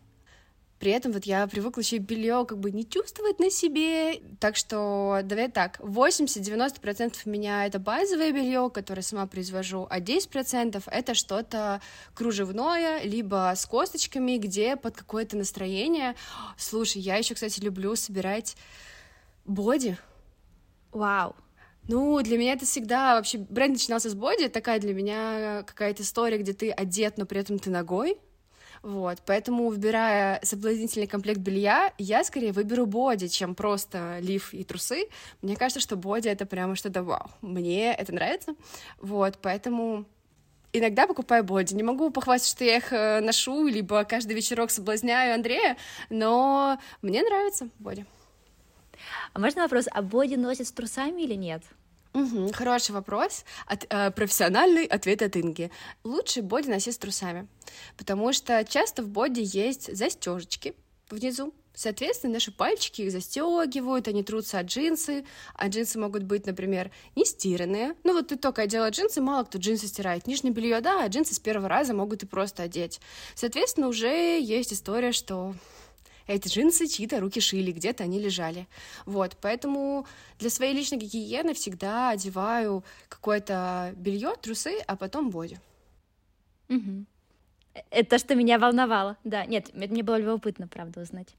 При 0.81 0.91
этом 0.91 1.11
вот 1.11 1.25
я 1.25 1.45
привыкла 1.45 1.81
еще 1.81 1.99
белье 1.99 2.43
как 2.43 2.57
бы 2.57 2.71
не 2.71 2.89
чувствовать 2.89 3.37
на 3.37 3.51
себе. 3.51 4.19
Так 4.39 4.55
что 4.55 5.19
давай 5.23 5.47
так, 5.47 5.79
80-90% 5.79 7.17
у 7.23 7.29
меня 7.29 7.67
это 7.67 7.77
базовое 7.77 8.31
белье, 8.31 8.71
которое 8.73 9.03
сама 9.03 9.27
произвожу, 9.27 9.85
а 9.91 9.99
10% 9.99 10.81
это 10.87 11.13
что-то 11.13 11.81
кружевное, 12.15 13.03
либо 13.03 13.53
с 13.55 13.67
косточками, 13.67 14.37
где 14.37 14.75
под 14.75 14.97
какое-то 14.97 15.37
настроение. 15.37 16.15
Слушай, 16.57 17.03
я 17.03 17.17
еще, 17.17 17.35
кстати, 17.35 17.59
люблю 17.59 17.95
собирать 17.95 18.57
боди. 19.45 19.99
Вау. 20.91 21.35
Ну, 21.87 22.21
для 22.21 22.37
меня 22.37 22.53
это 22.53 22.65
всегда 22.65 23.15
вообще 23.15 23.37
бренд 23.37 23.73
начинался 23.73 24.09
с 24.09 24.15
боди, 24.15 24.47
такая 24.47 24.79
для 24.79 24.93
меня 24.93 25.63
какая-то 25.63 26.03
история, 26.03 26.37
где 26.37 26.53
ты 26.53 26.71
одет, 26.71 27.17
но 27.17 27.25
при 27.25 27.39
этом 27.41 27.59
ты 27.59 27.69
ногой. 27.69 28.17
Вот, 28.83 29.19
поэтому, 29.25 29.69
выбирая 29.69 30.39
соблазнительный 30.43 31.05
комплект 31.05 31.39
белья, 31.39 31.93
я 31.99 32.23
скорее 32.23 32.51
выберу 32.51 32.87
боди, 32.87 33.27
чем 33.27 33.53
просто 33.53 34.17
лиф 34.21 34.53
и 34.55 34.63
трусы. 34.63 35.07
Мне 35.43 35.55
кажется, 35.55 35.79
что 35.79 35.95
боди— 35.95 36.27
это 36.29 36.47
прямо 36.47 36.75
что-то 36.75 37.03
вау. 37.03 37.29
Мне 37.41 37.93
это 37.93 38.11
нравится. 38.11 38.55
Вот, 38.99 39.37
поэтому 39.39 40.05
иногда 40.73 41.05
покупаю 41.05 41.43
боди. 41.43 41.75
Не 41.75 41.83
могу 41.83 42.09
похвастаться, 42.09 42.55
что 42.55 42.63
я 42.63 42.77
их 42.77 42.91
э, 42.91 43.19
ношу, 43.21 43.67
либо 43.67 44.03
каждый 44.03 44.35
вечерок 44.35 44.71
соблазняю 44.71 45.35
Андрея, 45.35 45.77
но 46.09 46.79
мне 47.03 47.21
нравится 47.21 47.69
боди. 47.77 48.05
А 49.33 49.39
можно 49.39 49.63
вопрос, 49.63 49.85
а 49.91 50.01
боди 50.01 50.35
носят 50.35 50.67
с 50.67 50.71
трусами 50.71 51.23
или 51.23 51.35
нет? 51.35 51.63
Угу, 52.13 52.51
хороший 52.53 52.91
вопрос. 52.91 53.45
От, 53.65 53.85
э, 53.89 54.11
профессиональный 54.11 54.85
ответ 54.85 55.21
от 55.21 55.37
Инги. 55.37 55.71
Лучше 56.03 56.41
боди 56.41 56.67
носить 56.67 56.95
с 56.95 56.97
трусами, 56.97 57.47
потому 57.97 58.33
что 58.33 58.63
часто 58.65 59.01
в 59.01 59.07
боди 59.07 59.41
есть 59.43 59.95
застежечки 59.95 60.75
внизу. 61.09 61.53
Соответственно, 61.73 62.33
наши 62.33 62.51
пальчики 62.51 63.03
их 63.03 63.11
застегивают, 63.11 64.07
они 64.09 64.23
трутся 64.23 64.59
от 64.59 64.67
джинсы, 64.67 65.25
а 65.55 65.69
джинсы 65.69 65.97
могут 65.97 66.23
быть, 66.23 66.45
например, 66.45 66.91
не 67.15 67.23
стиранные. 67.23 67.95
Ну 68.03 68.13
вот 68.13 68.27
ты 68.27 68.35
только 68.35 68.63
одела 68.63 68.89
джинсы, 68.89 69.21
мало 69.21 69.45
кто 69.45 69.57
джинсы 69.57 69.87
стирает. 69.87 70.27
Нижнее 70.27 70.53
белье, 70.53 70.81
да, 70.81 71.03
а 71.03 71.07
джинсы 71.07 71.33
с 71.33 71.39
первого 71.39 71.69
раза 71.69 71.93
могут 71.93 72.23
и 72.23 72.25
просто 72.25 72.63
одеть. 72.63 72.99
Соответственно, 73.35 73.87
уже 73.87 74.37
есть 74.39 74.73
история, 74.73 75.13
что 75.13 75.55
эти 76.31 76.47
джинсы 76.47 76.87
чьи-то 76.87 77.19
руки 77.19 77.39
шили, 77.39 77.71
где-то 77.71 78.03
они 78.03 78.19
лежали. 78.19 78.67
Вот, 79.05 79.37
поэтому 79.41 80.05
для 80.39 80.49
своей 80.49 80.73
личной 80.73 80.97
гигиены 80.97 81.53
всегда 81.53 82.09
одеваю 82.09 82.83
какое-то 83.09 83.93
белье, 83.95 84.35
трусы, 84.41 84.79
а 84.87 84.95
потом 84.95 85.29
боди. 85.29 85.59
Угу. 86.69 87.05
Это 87.89 88.17
что 88.17 88.35
меня 88.35 88.59
волновало. 88.59 89.17
Да, 89.23 89.45
нет, 89.45 89.73
мне 89.73 90.03
было 90.03 90.17
любопытно, 90.17 90.67
правда, 90.67 91.01
узнать. 91.01 91.29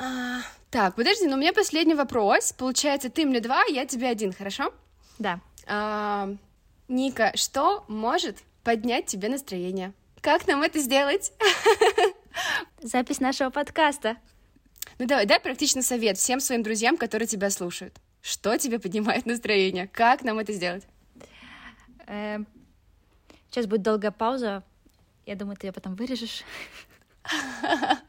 А, 0.00 0.40
так, 0.70 0.94
подожди, 0.94 1.26
но 1.26 1.34
у 1.34 1.38
меня 1.38 1.52
последний 1.52 1.94
вопрос. 1.94 2.52
Получается, 2.52 3.10
ты 3.10 3.26
мне 3.26 3.40
два, 3.40 3.64
я 3.64 3.84
тебе 3.84 4.08
один, 4.08 4.32
хорошо? 4.32 4.72
Да. 5.18 5.40
А, 5.66 6.32
Ника, 6.86 7.32
что 7.34 7.84
может 7.88 8.36
поднять 8.62 9.06
тебе 9.06 9.28
настроение? 9.28 9.92
Как 10.20 10.46
нам 10.46 10.62
это 10.62 10.78
сделать? 10.78 11.32
Запись 12.82 13.20
нашего 13.20 13.50
подкаста. 13.50 14.16
Ну 14.98 15.06
давай, 15.06 15.26
дай 15.26 15.40
практичный 15.40 15.82
совет 15.82 16.18
всем 16.18 16.40
своим 16.40 16.62
друзьям, 16.62 16.96
которые 16.96 17.28
тебя 17.28 17.50
слушают. 17.50 17.94
Что 18.22 18.56
тебе 18.58 18.78
поднимает 18.78 19.26
настроение? 19.26 19.86
Как 19.88 20.22
нам 20.22 20.38
это 20.38 20.52
сделать? 20.52 20.84
Эм, 22.06 22.46
сейчас 23.50 23.66
будет 23.66 23.82
долгая 23.82 24.10
пауза. 24.10 24.64
Я 25.26 25.36
думаю, 25.36 25.56
ты 25.56 25.66
ее 25.68 25.72
потом 25.72 25.94
вырежешь. 25.94 26.42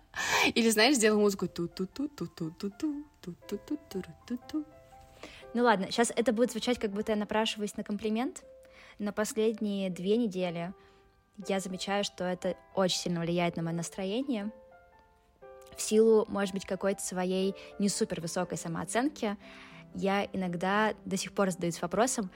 Или, 0.55 0.69
знаешь, 0.69 0.95
сделай 0.95 1.19
музыку 1.19 1.47
ту 1.47 1.67
ту 1.67 1.85
ту 1.85 2.07
ту 2.07 2.27
ту 2.27 2.49
ту 2.51 2.71
ту 2.71 2.93
ту 3.21 3.33
ту 3.47 3.57
ту 3.57 3.77
ту 3.89 4.03
ту 4.27 4.37
ту 4.49 4.65
Ну 5.53 5.63
ладно, 5.63 5.87
сейчас 5.91 6.11
это 6.15 6.31
будет 6.33 6.51
звучать, 6.51 6.79
как 6.79 6.91
будто 6.91 7.11
я 7.11 7.17
напрашиваюсь 7.17 7.75
на 7.77 7.83
комплимент. 7.83 8.43
На 8.97 9.13
последние 9.13 9.89
две 9.89 10.17
недели 10.17 10.73
я 11.47 11.59
замечаю, 11.59 12.03
что 12.03 12.23
это 12.23 12.55
очень 12.75 12.97
сильно 12.97 13.21
влияет 13.21 13.55
на 13.55 13.63
мое 13.63 13.73
настроение. 13.73 14.51
В 15.75 15.81
силу, 15.81 16.25
может 16.27 16.53
быть, 16.53 16.65
какой-то 16.65 17.01
своей 17.01 17.55
не 17.79 17.87
супер 17.89 18.19
высокой 18.19 18.57
самооценки, 18.57 19.37
я 19.95 20.25
иногда 20.33 20.93
до 21.05 21.17
сих 21.17 21.33
пор 21.33 21.51
задаюсь 21.51 21.81
вопросом, 21.81 22.29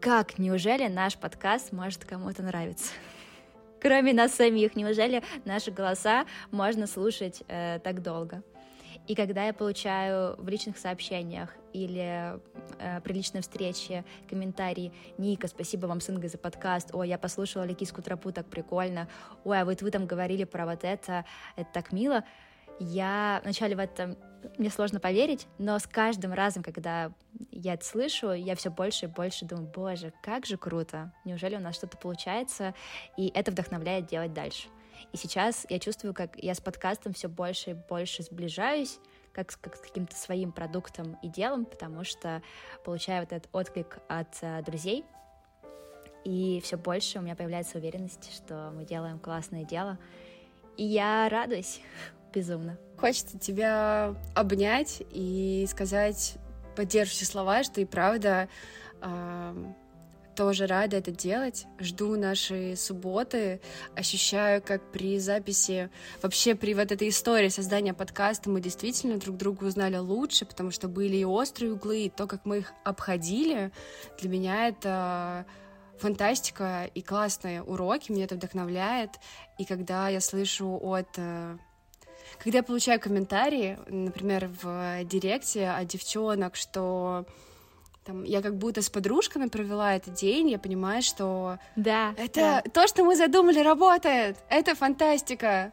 как, 0.00 0.38
неужели 0.38 0.88
наш 0.88 1.16
подкаст 1.16 1.72
может 1.72 2.04
кому-то 2.04 2.42
нравиться? 2.42 2.92
Кроме 3.80 4.12
нас 4.12 4.34
самих, 4.34 4.76
неужели 4.76 5.22
наши 5.44 5.70
голоса 5.70 6.26
можно 6.50 6.86
слушать 6.86 7.42
э, 7.48 7.78
так 7.78 8.02
долго? 8.02 8.42
И 9.08 9.14
когда 9.14 9.46
я 9.46 9.52
получаю 9.52 10.36
в 10.36 10.48
личных 10.48 10.78
сообщениях 10.78 11.50
или 11.72 12.38
э, 12.78 13.00
при 13.00 13.12
личной 13.12 13.40
встрече 13.40 14.04
комментарии 14.28 14.92
«Ника, 15.18 15.48
спасибо 15.48 15.86
вам 15.86 16.00
с 16.00 16.08
Ингой 16.08 16.28
за 16.28 16.38
подкаст», 16.38 16.94
«Ой, 16.94 17.08
я 17.08 17.18
послушала 17.18 17.64
Ликийскую 17.64 18.04
тропу, 18.04 18.30
так 18.30 18.46
прикольно», 18.46 19.08
«Ой, 19.44 19.60
а 19.60 19.64
вот 19.64 19.82
вы 19.82 19.90
там 19.90 20.06
говорили 20.06 20.44
про 20.44 20.66
вот 20.66 20.84
это, 20.84 21.24
это 21.56 21.68
так 21.72 21.92
мило», 21.92 22.24
я 22.78 23.40
вначале 23.44 23.76
в 23.76 23.78
этом 23.78 24.16
мне 24.58 24.70
сложно 24.70 24.98
поверить, 24.98 25.46
но 25.58 25.78
с 25.78 25.86
каждым 25.86 26.32
разом, 26.32 26.62
когда 26.62 27.12
я 27.50 27.74
это 27.74 27.84
слышу, 27.84 28.32
я 28.32 28.56
все 28.56 28.70
больше 28.70 29.06
и 29.06 29.08
больше 29.08 29.44
думаю, 29.44 29.70
боже, 29.72 30.12
как 30.22 30.46
же 30.46 30.56
круто, 30.56 31.12
неужели 31.24 31.56
у 31.56 31.60
нас 31.60 31.76
что-то 31.76 31.96
получается, 31.96 32.74
и 33.16 33.28
это 33.34 33.52
вдохновляет 33.52 34.06
делать 34.06 34.32
дальше. 34.32 34.68
И 35.12 35.16
сейчас 35.16 35.66
я 35.68 35.78
чувствую, 35.78 36.14
как 36.14 36.36
я 36.36 36.54
с 36.54 36.60
подкастом 36.60 37.12
все 37.12 37.28
больше 37.28 37.70
и 37.70 37.74
больше 37.74 38.22
сближаюсь, 38.22 38.98
как, 39.32 39.52
как 39.60 39.76
с 39.76 39.80
каким-то 39.80 40.14
своим 40.16 40.52
продуктом 40.52 41.18
и 41.22 41.28
делом, 41.28 41.64
потому 41.64 42.04
что 42.04 42.42
получаю 42.84 43.22
вот 43.22 43.32
этот 43.32 43.48
отклик 43.52 43.98
от 44.08 44.36
э, 44.42 44.62
друзей, 44.62 45.04
и 46.24 46.60
все 46.62 46.76
больше 46.76 47.18
у 47.18 47.22
меня 47.22 47.34
появляется 47.34 47.78
уверенность, 47.78 48.32
что 48.34 48.72
мы 48.74 48.84
делаем 48.84 49.18
классное 49.18 49.64
дело, 49.64 49.98
и 50.76 50.84
я 50.84 51.28
радуюсь 51.28 51.80
безумно. 52.34 52.78
Хочется 52.98 53.38
тебя 53.38 54.14
обнять 54.34 55.02
и 55.10 55.66
сказать 55.68 56.36
поддерживающие 56.76 57.26
слова, 57.26 57.64
что 57.64 57.80
и 57.80 57.84
правда 57.84 58.48
тоже 60.34 60.66
рада 60.66 60.96
это 60.96 61.10
делать. 61.10 61.66
Жду 61.78 62.16
наши 62.16 62.74
субботы, 62.76 63.60
ощущаю, 63.96 64.62
как 64.62 64.92
при 64.92 65.18
записи, 65.18 65.90
вообще 66.22 66.54
при 66.54 66.74
вот 66.74 66.92
этой 66.92 67.08
истории 67.08 67.48
создания 67.48 67.94
подкаста 67.94 68.50
мы 68.50 68.60
действительно 68.60 69.18
друг 69.18 69.36
друга 69.36 69.64
узнали 69.64 69.96
лучше, 69.96 70.44
потому 70.44 70.70
что 70.70 70.88
были 70.88 71.16
и 71.16 71.24
острые 71.24 71.72
углы, 71.72 72.04
и 72.04 72.10
то, 72.10 72.26
как 72.26 72.44
мы 72.44 72.58
их 72.58 72.72
обходили, 72.84 73.72
для 74.20 74.28
меня 74.28 74.68
это 74.68 75.46
фантастика 75.98 76.90
и 76.94 77.02
классные 77.02 77.62
уроки, 77.62 78.10
меня 78.10 78.24
это 78.24 78.34
вдохновляет. 78.34 79.10
И 79.58 79.64
когда 79.64 80.08
я 80.08 80.20
слышу 80.20 80.78
от 80.82 81.08
э, 81.16 81.56
когда 82.38 82.58
я 82.58 82.62
получаю 82.62 82.98
комментарии, 82.98 83.78
например, 83.88 84.50
в 84.62 85.04
директе 85.04 85.68
от 85.68 85.86
девчонок, 85.86 86.56
что 86.56 87.26
там, 88.04 88.24
я 88.24 88.42
как 88.42 88.56
будто 88.56 88.82
с 88.82 88.90
подружками 88.90 89.48
провела 89.48 89.94
этот 89.94 90.14
день, 90.14 90.50
я 90.50 90.58
понимаю, 90.58 91.02
что 91.02 91.58
да, 91.76 92.14
это 92.16 92.62
да. 92.64 92.70
то, 92.70 92.86
что 92.88 93.04
мы 93.04 93.16
задумали, 93.16 93.60
работает. 93.60 94.36
Это 94.48 94.74
фантастика. 94.74 95.72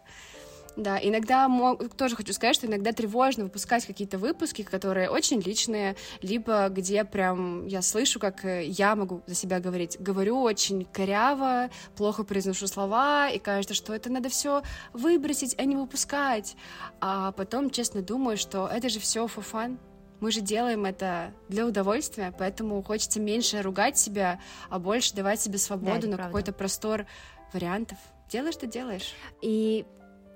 Да, 0.75 0.97
иногда 1.01 1.49
мог, 1.49 1.93
тоже 1.95 2.15
хочу 2.15 2.31
сказать, 2.31 2.55
что 2.55 2.67
иногда 2.67 2.93
тревожно 2.93 3.43
выпускать 3.45 3.85
какие-то 3.85 4.17
выпуски, 4.17 4.61
которые 4.61 5.09
очень 5.09 5.41
личные, 5.41 5.97
либо 6.21 6.69
где 6.69 7.03
прям 7.03 7.65
я 7.67 7.81
слышу, 7.81 8.17
как 8.17 8.45
э, 8.45 8.63
я 8.63 8.95
могу 8.95 9.21
за 9.27 9.35
себя 9.35 9.59
говорить. 9.59 9.97
Говорю 9.99 10.39
очень 10.39 10.85
коряво, 10.85 11.69
плохо 11.97 12.23
произношу 12.23 12.67
слова, 12.67 13.29
и 13.29 13.39
кажется, 13.39 13.73
что 13.73 13.93
это 13.93 14.09
надо 14.09 14.29
все 14.29 14.63
выбросить, 14.93 15.55
а 15.57 15.65
не 15.65 15.75
выпускать. 15.75 16.55
А 17.01 17.33
потом, 17.33 17.71
честно, 17.71 18.01
думаю, 18.01 18.37
что 18.37 18.65
это 18.65 18.87
же 18.87 19.01
все 19.01 19.25
for 19.25 19.43
fun. 19.51 19.79
Мы 20.19 20.31
же 20.31 20.41
делаем 20.41 20.85
это 20.85 21.33
для 21.47 21.65
удовольствия, 21.65 22.33
поэтому 22.37 22.81
хочется 22.83 23.19
меньше 23.19 23.61
ругать 23.61 23.97
себя, 23.97 24.39
а 24.69 24.79
больше 24.79 25.15
давать 25.15 25.39
себе 25.39 25.57
свободу 25.57 26.07
да, 26.07 26.17
на 26.17 26.17
какой-то 26.17 26.51
простор 26.51 27.05
вариантов. 27.53 27.97
Делай, 28.29 28.51
что 28.51 28.67
делаешь. 28.67 29.13
И 29.41 29.85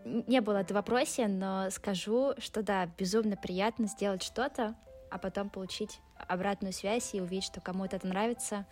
не 0.06 0.42
было 0.42 0.58
это 0.58 0.74
в 0.74 0.78
вопросе, 0.78 1.28
но 1.28 1.70
скажу, 1.70 2.34
что 2.38 2.62
да, 2.64 2.90
безумно 2.98 3.38
приятно 3.38 3.88
сделать 3.88 4.24
что-то, 4.24 4.76
а 5.12 5.18
потом 5.18 5.50
получить 5.50 6.00
обратную 6.28 6.74
связь 6.74 7.14
и 7.14 7.22
увидеть, 7.22 7.46
что 7.46 7.62
кому-то 7.62 7.98
это 7.98 8.08
нравится. 8.08 8.66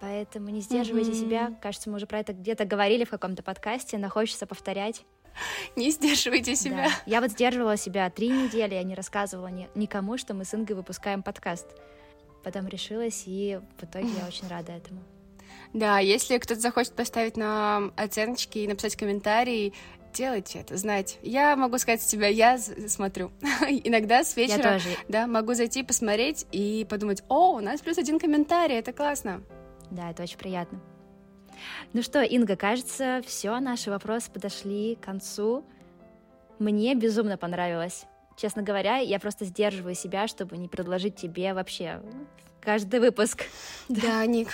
Поэтому 0.00 0.50
не 0.50 0.60
сдерживайте 0.60 1.12
mm-hmm. 1.12 1.20
себя. 1.20 1.58
Кажется, 1.60 1.88
мы 1.88 1.96
уже 1.96 2.06
про 2.06 2.20
это 2.20 2.32
где-то 2.32 2.64
говорили 2.64 3.04
в 3.04 3.10
каком-то 3.10 3.42
подкасте, 3.42 3.96
но 3.98 4.10
хочется 4.10 4.46
повторять. 4.46 5.04
Не 5.76 5.90
сдерживайте 5.90 6.56
себя. 6.56 6.88
Да. 6.88 6.90
Я 7.06 7.20
вот 7.20 7.30
сдерживала 7.30 7.76
себя 7.76 8.10
три 8.10 8.28
недели, 8.28 8.74
я 8.74 8.82
не 8.82 8.94
рассказывала 8.94 9.48
ни, 9.48 9.68
никому, 9.74 10.18
что 10.18 10.34
мы 10.34 10.44
с 10.44 10.54
Ингой 10.54 10.76
выпускаем 10.76 11.22
подкаст. 11.22 11.66
Потом 12.42 12.68
решилась, 12.68 13.24
и 13.26 13.60
в 13.78 13.84
итоге 13.84 14.08
я 14.08 14.26
очень 14.26 14.48
рада 14.48 14.72
этому. 14.72 15.02
Да, 15.72 15.98
если 15.98 16.38
кто-то 16.38 16.60
захочет 16.60 16.94
поставить 16.94 17.36
нам 17.36 17.92
оценочки 17.96 18.58
и 18.58 18.68
написать 18.68 18.96
комментарий, 18.96 19.74
делайте 20.14 20.60
это, 20.60 20.76
знаете. 20.76 21.18
Я 21.22 21.56
могу 21.56 21.78
сказать 21.78 22.02
с 22.02 22.06
тебя, 22.06 22.28
я 22.28 22.58
смотрю. 22.58 23.30
Иногда 23.68 24.24
с 24.24 24.36
вечера, 24.36 24.80
да, 25.08 25.26
могу 25.26 25.54
зайти 25.54 25.82
посмотреть 25.82 26.46
и 26.52 26.86
подумать, 26.88 27.22
о, 27.28 27.56
у 27.56 27.60
нас 27.60 27.80
плюс 27.80 27.98
один 27.98 28.18
комментарий, 28.18 28.76
это 28.76 28.92
классно. 28.92 29.42
Да, 29.90 30.10
это 30.10 30.22
очень 30.22 30.38
приятно. 30.38 30.80
Ну 31.92 32.02
что, 32.02 32.22
Инга, 32.22 32.56
кажется, 32.56 33.22
все, 33.26 33.58
наши 33.60 33.90
вопросы 33.90 34.30
подошли 34.30 34.96
к 34.96 35.04
концу. 35.04 35.64
Мне 36.58 36.94
безумно 36.94 37.36
понравилось. 37.36 38.06
Честно 38.36 38.62
говоря, 38.62 38.98
я 38.98 39.18
просто 39.18 39.44
сдерживаю 39.44 39.94
себя, 39.94 40.26
чтобы 40.28 40.58
не 40.58 40.68
предложить 40.68 41.16
тебе 41.16 41.54
вообще 41.54 42.00
каждый 42.60 43.00
выпуск. 43.00 43.44
Да, 43.88 44.24
Ник. 44.26 44.48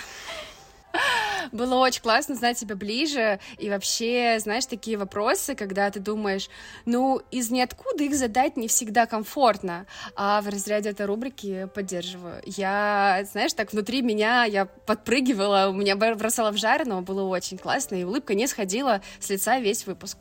Было 1.51 1.75
очень 1.75 2.01
классно 2.01 2.35
знать 2.35 2.57
тебя 2.57 2.75
ближе, 2.75 3.39
и 3.57 3.69
вообще, 3.69 4.37
знаешь, 4.39 4.65
такие 4.65 4.97
вопросы, 4.97 5.55
когда 5.55 5.89
ты 5.91 5.99
думаешь, 5.99 6.49
ну, 6.85 7.21
из 7.31 7.49
ниоткуда 7.51 8.03
их 8.03 8.15
задать 8.15 8.57
не 8.57 8.67
всегда 8.67 9.05
комфортно, 9.05 9.85
а 10.15 10.41
в 10.41 10.47
разряде 10.47 10.89
этой 10.89 11.05
рубрики 11.05 11.67
поддерживаю. 11.73 12.41
Я, 12.45 13.23
знаешь, 13.31 13.53
так 13.53 13.73
внутри 13.73 14.01
меня, 14.01 14.45
я 14.45 14.65
подпрыгивала, 14.65 15.69
у 15.69 15.73
меня 15.73 15.95
бросала 15.95 16.51
в 16.51 16.57
жар, 16.57 16.85
но 16.85 17.01
было 17.01 17.23
очень 17.23 17.57
классно, 17.57 17.95
и 17.95 18.03
улыбка 18.03 18.33
не 18.35 18.47
сходила 18.47 19.01
с 19.19 19.29
лица 19.29 19.59
весь 19.59 19.85
выпуск. 19.85 20.19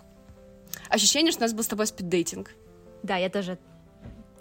Ощущение, 0.88 1.32
что 1.32 1.42
у 1.42 1.44
нас 1.44 1.52
был 1.52 1.62
с 1.62 1.68
тобой 1.68 1.86
спиддейтинг. 1.86 2.50
Да, 3.02 3.16
я 3.16 3.28
тоже 3.28 3.58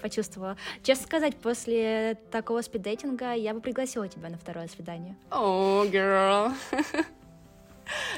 почувствовала. 0.02 0.58
Честно 0.84 1.06
сказать, 1.06 1.38
после 1.38 2.18
такого 2.32 2.62
спиддейтинга 2.62 3.34
я 3.34 3.54
бы 3.54 3.62
пригласила 3.62 4.08
тебя 4.08 4.30
на 4.30 4.38
второе 4.38 4.68
свидание. 4.68 5.16
О, 5.30 5.86
oh, 5.86 5.92
girl. 5.92 6.54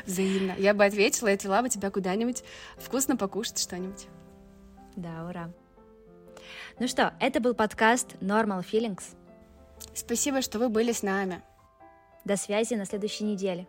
Взаимно. 0.06 0.56
Я 0.58 0.74
бы 0.74 0.86
ответила 0.86 1.28
и 1.28 1.34
отвела 1.34 1.62
бы 1.62 1.70
тебя 1.70 1.92
куда-нибудь 1.92 2.44
вкусно 2.78 3.18
покушать 3.18 3.60
что-нибудь. 3.60 4.08
Да, 4.96 5.26
ура. 5.28 5.50
Ну 6.80 6.88
что, 6.88 7.14
это 7.20 7.40
был 7.40 7.54
подкаст 7.54 8.16
Normal 8.22 8.66
Feelings. 8.66 9.04
Спасибо, 9.94 10.42
что 10.42 10.60
вы 10.60 10.70
были 10.70 10.92
с 10.92 11.04
нами. 11.04 11.42
До 12.26 12.38
связи 12.38 12.74
на 12.76 12.86
следующей 12.86 13.26
неделе. 13.26 13.68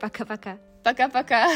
Пока-пока. 0.00 0.58
Пока-пока. 0.84 1.48